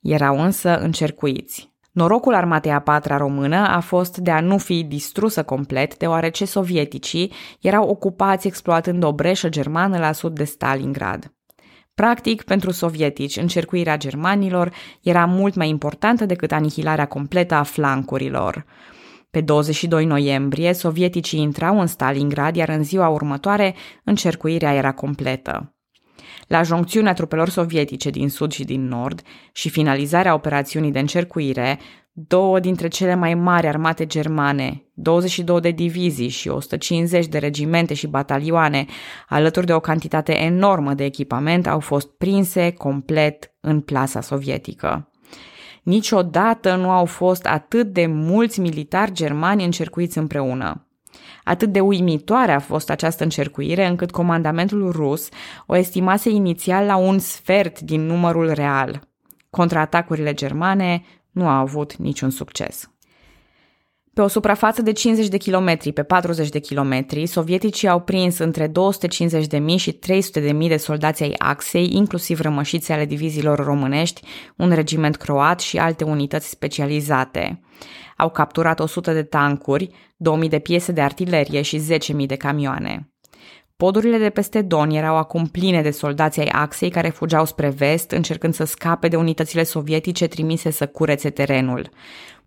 Erau 0.00 0.40
însă 0.40 0.78
încercuiți. 0.78 1.67
Norocul 1.98 2.34
armatei 2.34 2.72
a 2.72 2.80
patra 2.80 3.16
română 3.16 3.56
a 3.56 3.80
fost 3.80 4.16
de 4.16 4.30
a 4.30 4.40
nu 4.40 4.58
fi 4.58 4.84
distrusă 4.84 5.42
complet, 5.42 5.96
deoarece 5.96 6.44
sovieticii 6.44 7.32
erau 7.60 7.88
ocupați 7.88 8.46
exploatând 8.46 9.04
o 9.04 9.12
breșă 9.12 9.48
germană 9.48 9.98
la 9.98 10.12
sud 10.12 10.34
de 10.34 10.44
Stalingrad. 10.44 11.32
Practic, 11.94 12.42
pentru 12.42 12.70
sovietici, 12.70 13.36
încercuirea 13.36 13.96
germanilor 13.96 14.72
era 15.02 15.24
mult 15.24 15.54
mai 15.54 15.68
importantă 15.68 16.26
decât 16.26 16.52
anihilarea 16.52 17.06
completă 17.06 17.54
a 17.54 17.62
flancurilor. 17.62 18.64
Pe 19.30 19.40
22 19.40 20.04
noiembrie, 20.04 20.72
sovieticii 20.72 21.40
intrau 21.40 21.80
în 21.80 21.86
Stalingrad, 21.86 22.56
iar 22.56 22.68
în 22.68 22.82
ziua 22.82 23.08
următoare, 23.08 23.74
încercuirea 24.04 24.74
era 24.74 24.92
completă. 24.92 25.77
La 26.46 26.62
joncțiunea 26.62 27.12
trupelor 27.12 27.48
sovietice 27.48 28.10
din 28.10 28.28
sud 28.28 28.52
și 28.52 28.64
din 28.64 28.88
nord 28.88 29.22
și 29.52 29.68
finalizarea 29.68 30.34
operațiunii 30.34 30.92
de 30.92 30.98
încercuire, 30.98 31.78
două 32.12 32.60
dintre 32.60 32.88
cele 32.88 33.14
mai 33.14 33.34
mari 33.34 33.66
armate 33.66 34.06
germane, 34.06 34.82
22 34.94 35.60
de 35.60 35.70
divizii 35.70 36.28
și 36.28 36.48
150 36.48 37.26
de 37.26 37.38
regimente 37.38 37.94
și 37.94 38.06
batalioane, 38.06 38.86
alături 39.28 39.66
de 39.66 39.72
o 39.72 39.80
cantitate 39.80 40.36
enormă 40.42 40.94
de 40.94 41.04
echipament, 41.04 41.66
au 41.66 41.80
fost 41.80 42.08
prinse 42.08 42.70
complet 42.70 43.54
în 43.60 43.80
plasa 43.80 44.20
sovietică. 44.20 45.10
Niciodată 45.82 46.76
nu 46.76 46.90
au 46.90 47.04
fost 47.04 47.46
atât 47.46 47.92
de 47.92 48.06
mulți 48.06 48.60
militari 48.60 49.12
germani 49.12 49.64
încercuiți 49.64 50.18
împreună. 50.18 50.87
Atât 51.44 51.72
de 51.72 51.80
uimitoare 51.80 52.52
a 52.52 52.58
fost 52.58 52.90
această 52.90 53.22
încercuire 53.22 53.86
încât 53.86 54.10
comandamentul 54.10 54.90
rus 54.90 55.28
o 55.66 55.76
estimase 55.76 56.30
inițial 56.30 56.86
la 56.86 56.96
un 56.96 57.18
sfert 57.18 57.80
din 57.80 58.06
numărul 58.06 58.52
real. 58.52 59.08
Contraatacurile 59.50 60.34
germane 60.34 61.02
nu 61.30 61.48
au 61.48 61.60
avut 61.60 61.96
niciun 61.96 62.30
succes. 62.30 62.90
Pe 64.18 64.24
o 64.24 64.28
suprafață 64.28 64.82
de 64.82 64.92
50 64.92 65.28
de 65.28 65.36
kilometri 65.36 65.92
pe 65.92 66.02
40 66.02 66.48
de 66.48 66.58
kilometri, 66.58 67.26
sovieticii 67.26 67.88
au 67.88 68.00
prins 68.00 68.38
între 68.38 68.68
250.000 68.68 68.72
și 69.76 69.98
300.000 70.40 70.68
de 70.68 70.76
soldați 70.76 71.22
ai 71.22 71.34
Axei, 71.38 71.90
inclusiv 71.92 72.40
rămășiți 72.40 72.92
ale 72.92 73.04
diviziilor 73.04 73.64
românești, 73.64 74.22
un 74.56 74.70
regiment 74.70 75.16
croat 75.16 75.60
și 75.60 75.78
alte 75.78 76.04
unități 76.04 76.48
specializate. 76.48 77.60
Au 78.16 78.30
capturat 78.30 78.80
100 78.80 79.12
de 79.12 79.22
tancuri, 79.22 79.90
2000 80.16 80.48
de 80.48 80.58
piese 80.58 80.92
de 80.92 81.00
artilerie 81.00 81.62
și 81.62 81.80
10.000 82.20 82.26
de 82.26 82.36
camioane. 82.36 83.12
Podurile 83.76 84.18
de 84.18 84.30
peste 84.30 84.62
Don 84.62 84.90
erau 84.90 85.16
acum 85.16 85.46
pline 85.46 85.82
de 85.82 85.90
soldați 85.90 86.40
ai 86.40 86.48
Axei 86.52 86.90
care 86.90 87.08
fugeau 87.08 87.44
spre 87.44 87.68
vest, 87.68 88.10
încercând 88.10 88.54
să 88.54 88.64
scape 88.64 89.08
de 89.08 89.16
unitățile 89.16 89.62
sovietice 89.62 90.26
trimise 90.26 90.70
să 90.70 90.86
curețe 90.86 91.30
terenul. 91.30 91.90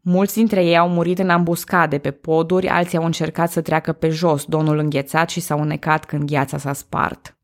Mulți 0.03 0.35
dintre 0.35 0.65
ei 0.65 0.77
au 0.77 0.89
murit 0.89 1.19
în 1.19 1.29
ambuscade 1.29 1.97
pe 1.97 2.11
poduri, 2.11 2.67
alții 2.67 2.97
au 2.97 3.05
încercat 3.05 3.51
să 3.51 3.61
treacă 3.61 3.91
pe 3.91 4.09
jos 4.09 4.45
Donul 4.45 4.77
înghețat 4.77 5.29
și 5.29 5.39
s-au 5.39 5.63
necat 5.63 6.05
când 6.05 6.29
gheața 6.29 6.57
s-a 6.57 6.73
spart. 6.73 7.35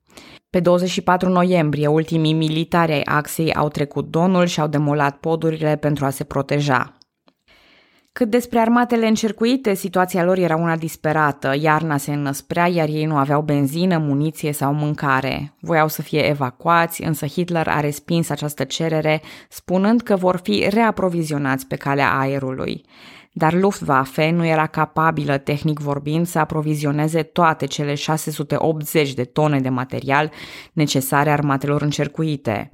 Pe 0.50 0.60
24 0.60 1.30
noiembrie, 1.30 1.88
ultimii 1.88 2.34
militari 2.34 2.92
ai 2.92 3.02
Axei 3.02 3.54
au 3.54 3.68
trecut 3.68 4.12
Donul 4.12 4.46
și 4.46 4.60
au 4.60 4.68
demolat 4.68 5.18
podurile 5.18 5.76
pentru 5.76 6.06
a 6.06 6.10
se 6.10 6.24
proteja. 6.24 6.97
Cât 8.18 8.30
despre 8.30 8.60
armatele 8.60 9.08
încercuite, 9.08 9.74
situația 9.74 10.24
lor 10.24 10.38
era 10.38 10.56
una 10.56 10.76
disperată. 10.76 11.56
Iarna 11.60 11.98
se 11.98 12.14
înăsprea, 12.14 12.68
iar 12.68 12.88
ei 12.88 13.06
nu 13.06 13.18
aveau 13.18 13.42
benzină, 13.42 13.98
muniție 13.98 14.52
sau 14.52 14.74
mâncare. 14.74 15.54
Voiau 15.60 15.88
să 15.88 16.02
fie 16.02 16.28
evacuați, 16.28 17.04
însă 17.04 17.26
Hitler 17.26 17.68
a 17.68 17.80
respins 17.80 18.30
această 18.30 18.64
cerere, 18.64 19.22
spunând 19.50 20.02
că 20.02 20.16
vor 20.16 20.40
fi 20.44 20.68
reaprovizionați 20.70 21.68
pe 21.68 21.76
calea 21.76 22.18
aerului. 22.20 22.86
Dar 23.32 23.54
Luftwaffe 23.54 24.30
nu 24.30 24.46
era 24.46 24.68
capabilă, 24.68 25.38
tehnic 25.38 25.80
vorbind, 25.80 26.28
să 26.28 26.40
aprovizioneze 26.40 27.24
toate 27.24 27.66
cele 27.66 27.96
680 27.96 29.14
de 29.14 29.24
tone 29.24 29.60
de 29.60 29.70
material 29.70 30.32
necesare 30.74 31.30
armatelor 31.30 31.82
încercuite. 31.82 32.70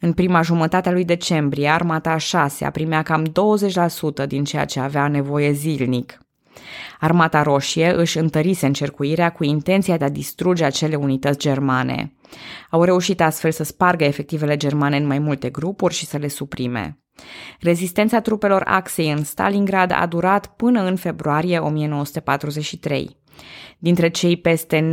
În 0.00 0.12
prima 0.12 0.42
jumătate 0.42 0.88
a 0.88 0.92
lui 0.92 1.04
decembrie, 1.04 1.68
armata 1.68 2.10
a 2.10 2.16
șasea 2.16 2.70
primea 2.70 3.02
cam 3.02 3.24
20% 4.24 4.26
din 4.26 4.44
ceea 4.44 4.64
ce 4.64 4.80
avea 4.80 5.08
nevoie 5.08 5.52
zilnic. 5.52 6.18
Armata 7.00 7.42
Roșie 7.42 7.92
își 7.96 8.18
întărise 8.18 8.66
încercuirea 8.66 9.30
cu 9.30 9.44
intenția 9.44 9.96
de 9.96 10.04
a 10.04 10.08
distruge 10.08 10.64
acele 10.64 10.94
unități 10.94 11.38
germane. 11.38 12.12
Au 12.70 12.82
reușit 12.82 13.20
astfel 13.20 13.50
să 13.50 13.64
spargă 13.64 14.04
efectivele 14.04 14.56
germane 14.56 14.96
în 14.96 15.06
mai 15.06 15.18
multe 15.18 15.50
grupuri 15.50 15.94
și 15.94 16.06
să 16.06 16.16
le 16.16 16.28
suprime. 16.28 16.98
Rezistența 17.60 18.20
trupelor 18.20 18.62
Axei 18.64 19.10
în 19.10 19.24
Stalingrad 19.24 19.92
a 19.94 20.06
durat 20.06 20.46
până 20.46 20.82
în 20.82 20.96
februarie 20.96 21.58
1943. 21.58 23.19
Dintre 23.78 24.08
cei 24.08 24.36
peste 24.36 24.92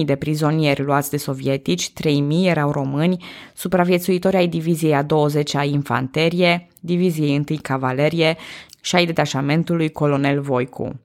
91.000 0.00 0.04
de 0.04 0.16
prizonieri 0.16 0.82
luați 0.82 1.10
de 1.10 1.16
sovietici, 1.16 1.90
3.000 1.90 1.92
erau 2.28 2.70
români, 2.70 3.24
supraviețuitori 3.54 4.36
ai 4.36 4.48
diviziei 4.48 4.94
a 4.94 5.04
20-a 5.04 5.64
infanterie, 5.64 6.68
diviziei 6.80 7.44
1 7.48 7.58
cavalerie 7.62 8.36
și 8.80 8.96
ai 8.96 9.06
detașamentului 9.06 9.88
colonel 9.88 10.40
Voicu. 10.40 11.00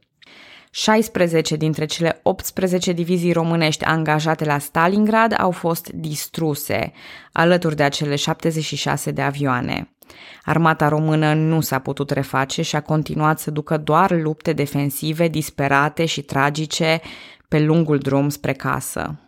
16 0.71 1.55
dintre 1.55 1.85
cele 1.85 2.19
18 2.23 2.91
divizii 2.91 3.31
românești 3.31 3.83
angajate 3.83 4.45
la 4.45 4.57
Stalingrad 4.57 5.35
au 5.37 5.51
fost 5.51 5.89
distruse, 5.89 6.91
alături 7.31 7.75
de 7.75 7.83
acele 7.83 8.15
76 8.15 9.11
de 9.11 9.21
avioane. 9.21 9.94
Armata 10.43 10.87
română 10.87 11.33
nu 11.33 11.61
s-a 11.61 11.79
putut 11.79 12.09
reface 12.09 12.61
și 12.61 12.75
a 12.75 12.81
continuat 12.81 13.39
să 13.39 13.51
ducă 13.51 13.77
doar 13.77 14.11
lupte 14.11 14.53
defensive 14.53 15.27
disperate 15.27 16.05
și 16.05 16.21
tragice 16.21 17.01
pe 17.47 17.59
lungul 17.59 17.97
drum 17.97 18.29
spre 18.29 18.53
casă. 18.53 19.19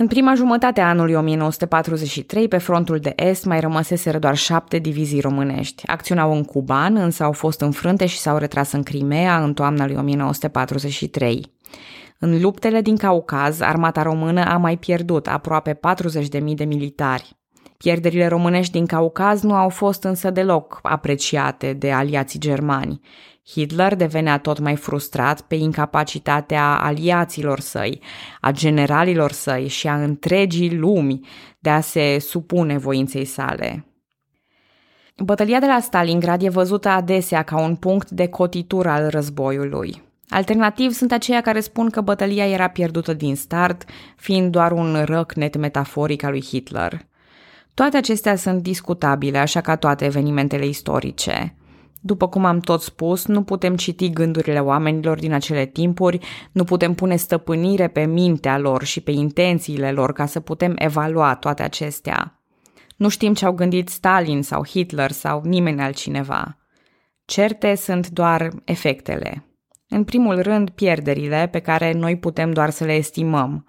În 0.00 0.06
prima 0.06 0.34
jumătate 0.34 0.80
a 0.80 0.88
anului 0.88 1.14
1943, 1.14 2.48
pe 2.48 2.58
frontul 2.58 2.98
de 2.98 3.12
est, 3.16 3.44
mai 3.44 3.60
rămăseseră 3.60 4.18
doar 4.18 4.36
șapte 4.36 4.78
divizii 4.78 5.20
românești. 5.20 5.86
Acționau 5.86 6.32
în 6.32 6.44
Cuban, 6.44 6.96
însă 6.96 7.22
au 7.22 7.32
fost 7.32 7.60
înfrânte 7.60 8.06
și 8.06 8.18
s-au 8.18 8.36
retras 8.36 8.72
în 8.72 8.82
Crimea 8.82 9.42
în 9.42 9.54
toamna 9.54 9.86
lui 9.86 9.96
1943. 9.96 11.52
În 12.18 12.40
luptele 12.40 12.80
din 12.80 12.96
Caucaz, 12.96 13.60
armata 13.60 14.02
română 14.02 14.44
a 14.44 14.56
mai 14.56 14.76
pierdut 14.76 15.26
aproape 15.26 15.74
40.000 15.74 16.54
de 16.54 16.64
militari. 16.64 17.36
Pierderile 17.78 18.26
românești 18.26 18.72
din 18.72 18.86
Caucaz 18.86 19.42
nu 19.42 19.54
au 19.54 19.68
fost 19.68 20.04
însă 20.04 20.30
deloc 20.30 20.78
apreciate 20.82 21.72
de 21.72 21.92
aliații 21.92 22.38
germani. 22.38 23.00
Hitler 23.50 23.94
devenea 23.94 24.38
tot 24.38 24.58
mai 24.58 24.76
frustrat 24.76 25.40
pe 25.40 25.54
incapacitatea 25.54 26.78
aliaților 26.80 27.60
săi, 27.60 28.00
a 28.40 28.50
generalilor 28.50 29.32
săi 29.32 29.68
și 29.68 29.88
a 29.88 30.02
întregii 30.02 30.76
lumi 30.76 31.20
de 31.58 31.70
a 31.70 31.80
se 31.80 32.18
supune 32.18 32.78
voinței 32.78 33.24
sale. 33.24 33.84
Bătălia 35.16 35.60
de 35.60 35.66
la 35.66 35.80
Stalingrad 35.80 36.42
e 36.42 36.48
văzută 36.48 36.88
adesea 36.88 37.42
ca 37.42 37.60
un 37.60 37.76
punct 37.76 38.10
de 38.10 38.28
cotitură 38.28 38.88
al 38.88 39.08
războiului. 39.08 40.02
Alternativ 40.28 40.92
sunt 40.92 41.12
aceia 41.12 41.40
care 41.40 41.60
spun 41.60 41.90
că 41.90 42.00
bătălia 42.00 42.46
era 42.48 42.68
pierdută 42.68 43.12
din 43.12 43.36
start, 43.36 43.84
fiind 44.16 44.50
doar 44.50 44.72
un 44.72 45.04
răcnet 45.04 45.56
metaforic 45.56 46.22
al 46.22 46.30
lui 46.30 46.42
Hitler. 46.42 47.06
Toate 47.78 47.96
acestea 47.96 48.36
sunt 48.36 48.62
discutabile, 48.62 49.38
așa 49.38 49.60
ca 49.60 49.76
toate 49.76 50.04
evenimentele 50.04 50.66
istorice. 50.66 51.56
După 52.00 52.28
cum 52.28 52.44
am 52.44 52.60
tot 52.60 52.82
spus, 52.82 53.26
nu 53.26 53.42
putem 53.42 53.76
citi 53.76 54.10
gândurile 54.10 54.60
oamenilor 54.60 55.18
din 55.18 55.32
acele 55.32 55.66
timpuri, 55.66 56.18
nu 56.52 56.64
putem 56.64 56.94
pune 56.94 57.16
stăpânire 57.16 57.88
pe 57.88 58.04
mintea 58.04 58.58
lor 58.58 58.84
și 58.84 59.00
pe 59.00 59.10
intențiile 59.10 59.92
lor 59.92 60.12
ca 60.12 60.26
să 60.26 60.40
putem 60.40 60.74
evalua 60.78 61.34
toate 61.34 61.62
acestea. 61.62 62.40
Nu 62.96 63.08
știm 63.08 63.34
ce 63.34 63.44
au 63.44 63.52
gândit 63.52 63.88
Stalin 63.88 64.42
sau 64.42 64.66
Hitler 64.66 65.10
sau 65.10 65.42
nimeni 65.44 65.80
altcineva. 65.80 66.58
Certe 67.24 67.74
sunt 67.74 68.08
doar 68.08 68.50
efectele. 68.64 69.44
În 69.88 70.04
primul 70.04 70.42
rând, 70.42 70.70
pierderile 70.70 71.48
pe 71.52 71.58
care 71.58 71.92
noi 71.92 72.16
putem 72.16 72.52
doar 72.52 72.70
să 72.70 72.84
le 72.84 72.92
estimăm. 72.92 73.66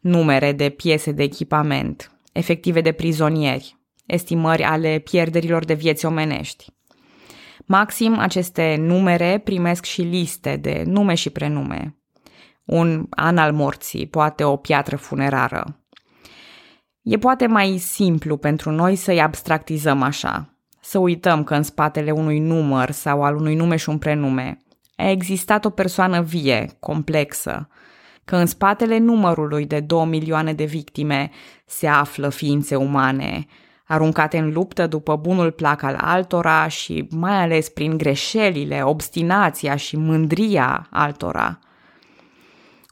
Numere 0.00 0.52
de 0.52 0.68
piese 0.68 1.12
de 1.12 1.22
echipament, 1.22 2.12
efective 2.32 2.80
de 2.80 2.92
prizonieri, 2.92 3.76
estimări 4.06 4.62
ale 4.62 4.98
pierderilor 4.98 5.64
de 5.64 5.74
vieți 5.74 6.06
omenești. 6.06 6.66
Maxim, 7.66 8.18
aceste 8.18 8.76
numere 8.78 9.38
primesc 9.44 9.84
și 9.84 10.02
liste 10.02 10.56
de 10.56 10.82
nume 10.86 11.14
și 11.14 11.30
prenume. 11.30 11.96
Un 12.64 13.06
an 13.10 13.38
al 13.38 13.52
morții, 13.52 14.06
poate 14.06 14.44
o 14.44 14.56
piatră 14.56 14.96
funerară. 14.96 15.84
E 17.02 17.16
poate 17.18 17.46
mai 17.46 17.78
simplu 17.78 18.36
pentru 18.36 18.70
noi 18.70 18.96
să-i 18.96 19.20
abstractizăm 19.20 20.02
așa, 20.02 20.56
să 20.80 20.98
uităm 20.98 21.44
că 21.44 21.54
în 21.54 21.62
spatele 21.62 22.10
unui 22.10 22.38
număr 22.38 22.90
sau 22.90 23.22
al 23.22 23.36
unui 23.36 23.54
nume 23.54 23.76
și 23.76 23.88
un 23.88 23.98
prenume 23.98 24.62
a 24.96 25.10
existat 25.10 25.64
o 25.64 25.70
persoană 25.70 26.20
vie, 26.20 26.76
complexă, 26.80 27.68
că 28.24 28.36
în 28.36 28.46
spatele 28.46 28.98
numărului 28.98 29.66
de 29.66 29.80
2 29.80 30.04
milioane 30.04 30.52
de 30.52 30.64
victime 30.64 31.30
se 31.66 31.86
află 31.86 32.28
ființe 32.28 32.76
umane, 32.76 33.46
aruncate 33.86 34.38
în 34.38 34.52
luptă 34.52 34.86
după 34.86 35.16
bunul 35.16 35.50
plac 35.50 35.82
al 35.82 35.98
altora 36.00 36.68
și 36.68 37.08
mai 37.10 37.42
ales 37.42 37.68
prin 37.68 37.96
greșelile, 37.96 38.82
obstinația 38.82 39.76
și 39.76 39.96
mândria 39.96 40.86
altora. 40.90 41.58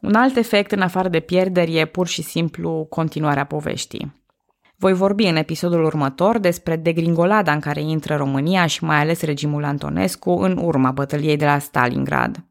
Un 0.01 0.15
alt 0.15 0.37
efect 0.37 0.73
în 0.73 0.81
afară 0.81 1.09
de 1.09 1.21
pierderi 1.21 1.79
e 1.79 1.85
pur 1.85 2.07
și 2.07 2.23
simplu 2.23 2.87
continuarea 2.89 3.45
poveștii. 3.45 4.19
Voi 4.77 4.93
vorbi 4.93 5.25
în 5.25 5.37
episodul 5.37 5.85
următor 5.85 6.39
despre 6.39 6.77
degringolada 6.77 7.53
în 7.53 7.61
care 7.61 7.81
intră 7.81 8.17
România 8.17 8.67
și 8.67 8.85
mai 8.85 8.97
ales 8.97 9.23
regimul 9.23 9.65
Antonescu 9.65 10.31
în 10.31 10.57
urma 10.63 10.91
bătăliei 10.91 11.37
de 11.37 11.45
la 11.45 11.59
Stalingrad. 11.59 12.45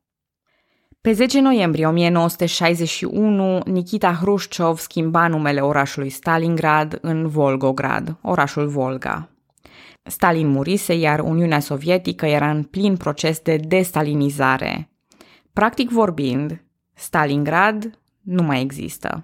Pe 1.02 1.12
10 1.12 1.40
noiembrie 1.40 1.86
1961, 1.86 3.62
Nikita 3.66 4.14
Hrușciov 4.14 4.78
schimba 4.78 5.28
numele 5.28 5.60
orașului 5.60 6.10
Stalingrad 6.10 6.98
în 7.02 7.28
Volgograd, 7.28 8.18
orașul 8.22 8.68
Volga. 8.68 9.30
Stalin 10.04 10.48
murise, 10.48 10.94
iar 10.94 11.20
Uniunea 11.20 11.60
Sovietică 11.60 12.26
era 12.26 12.50
în 12.50 12.64
plin 12.64 12.98
proces 12.98 13.40
de 13.40 13.56
destalinizare. 13.56 14.90
Practic 15.54 15.90
vorbind, 15.90 16.64
Stalingrad 16.94 18.00
nu 18.22 18.44
mai 18.44 18.62
există. 18.62 19.24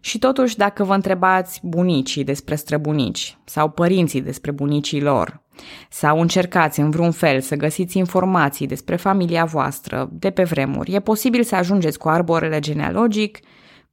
Și 0.00 0.18
totuși, 0.18 0.56
dacă 0.56 0.84
vă 0.84 0.94
întrebați 0.94 1.60
bunicii 1.62 2.24
despre 2.24 2.54
străbunici 2.54 3.38
sau 3.44 3.70
părinții 3.70 4.22
despre 4.22 4.50
bunicii 4.50 5.02
lor, 5.02 5.42
sau 5.90 6.20
încercați 6.20 6.80
în 6.80 6.90
vreun 6.90 7.10
fel 7.10 7.40
să 7.40 7.56
găsiți 7.56 7.98
informații 7.98 8.66
despre 8.66 8.96
familia 8.96 9.44
voastră 9.44 10.08
de 10.12 10.30
pe 10.30 10.42
vremuri, 10.42 10.94
e 10.94 11.00
posibil 11.00 11.42
să 11.42 11.54
ajungeți 11.54 11.98
cu 11.98 12.08
arborele 12.08 12.58
genealogic 12.58 13.38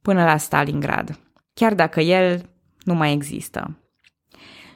până 0.02 0.24
la 0.24 0.36
Stalingrad, 0.36 1.18
chiar 1.54 1.74
dacă 1.74 2.00
el 2.00 2.50
nu 2.84 2.94
mai 2.94 3.12
există. 3.12 3.80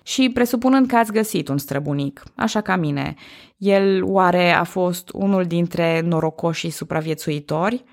Și 0.02 0.30
presupunând 0.30 0.86
că 0.86 0.96
ați 0.96 1.12
găsit 1.12 1.48
un 1.48 1.58
străbunic, 1.58 2.22
așa 2.36 2.60
ca 2.60 2.76
mine, 2.76 3.14
el 3.56 4.04
oare 4.04 4.50
a 4.50 4.64
fost 4.64 5.10
unul 5.12 5.44
dintre 5.44 6.00
norocoșii 6.00 6.70
supraviețuitori 6.70 7.84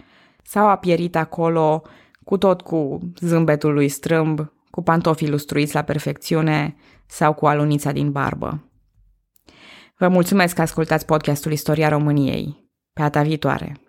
sau 0.44 0.68
a 0.68 0.76
pierit 0.76 1.16
acolo 1.16 1.82
cu 2.24 2.38
tot 2.38 2.62
cu 2.62 3.00
zâmbetul 3.20 3.74
lui 3.74 3.88
strâmb, 3.88 4.52
cu 4.70 4.82
pantofii 4.82 5.30
lustruiți 5.30 5.74
la 5.74 5.82
perfecțiune 5.82 6.76
sau 7.06 7.34
cu 7.34 7.46
alunița 7.46 7.92
din 7.92 8.12
barbă. 8.12 8.67
Vă 10.00 10.08
mulțumesc 10.08 10.56
că 10.56 10.62
ascultați 10.62 11.06
podcastul 11.06 11.52
Istoria 11.52 11.90
României. 11.90 12.70
Pe 12.94 13.02
data 13.02 13.22
viitoare! 13.22 13.87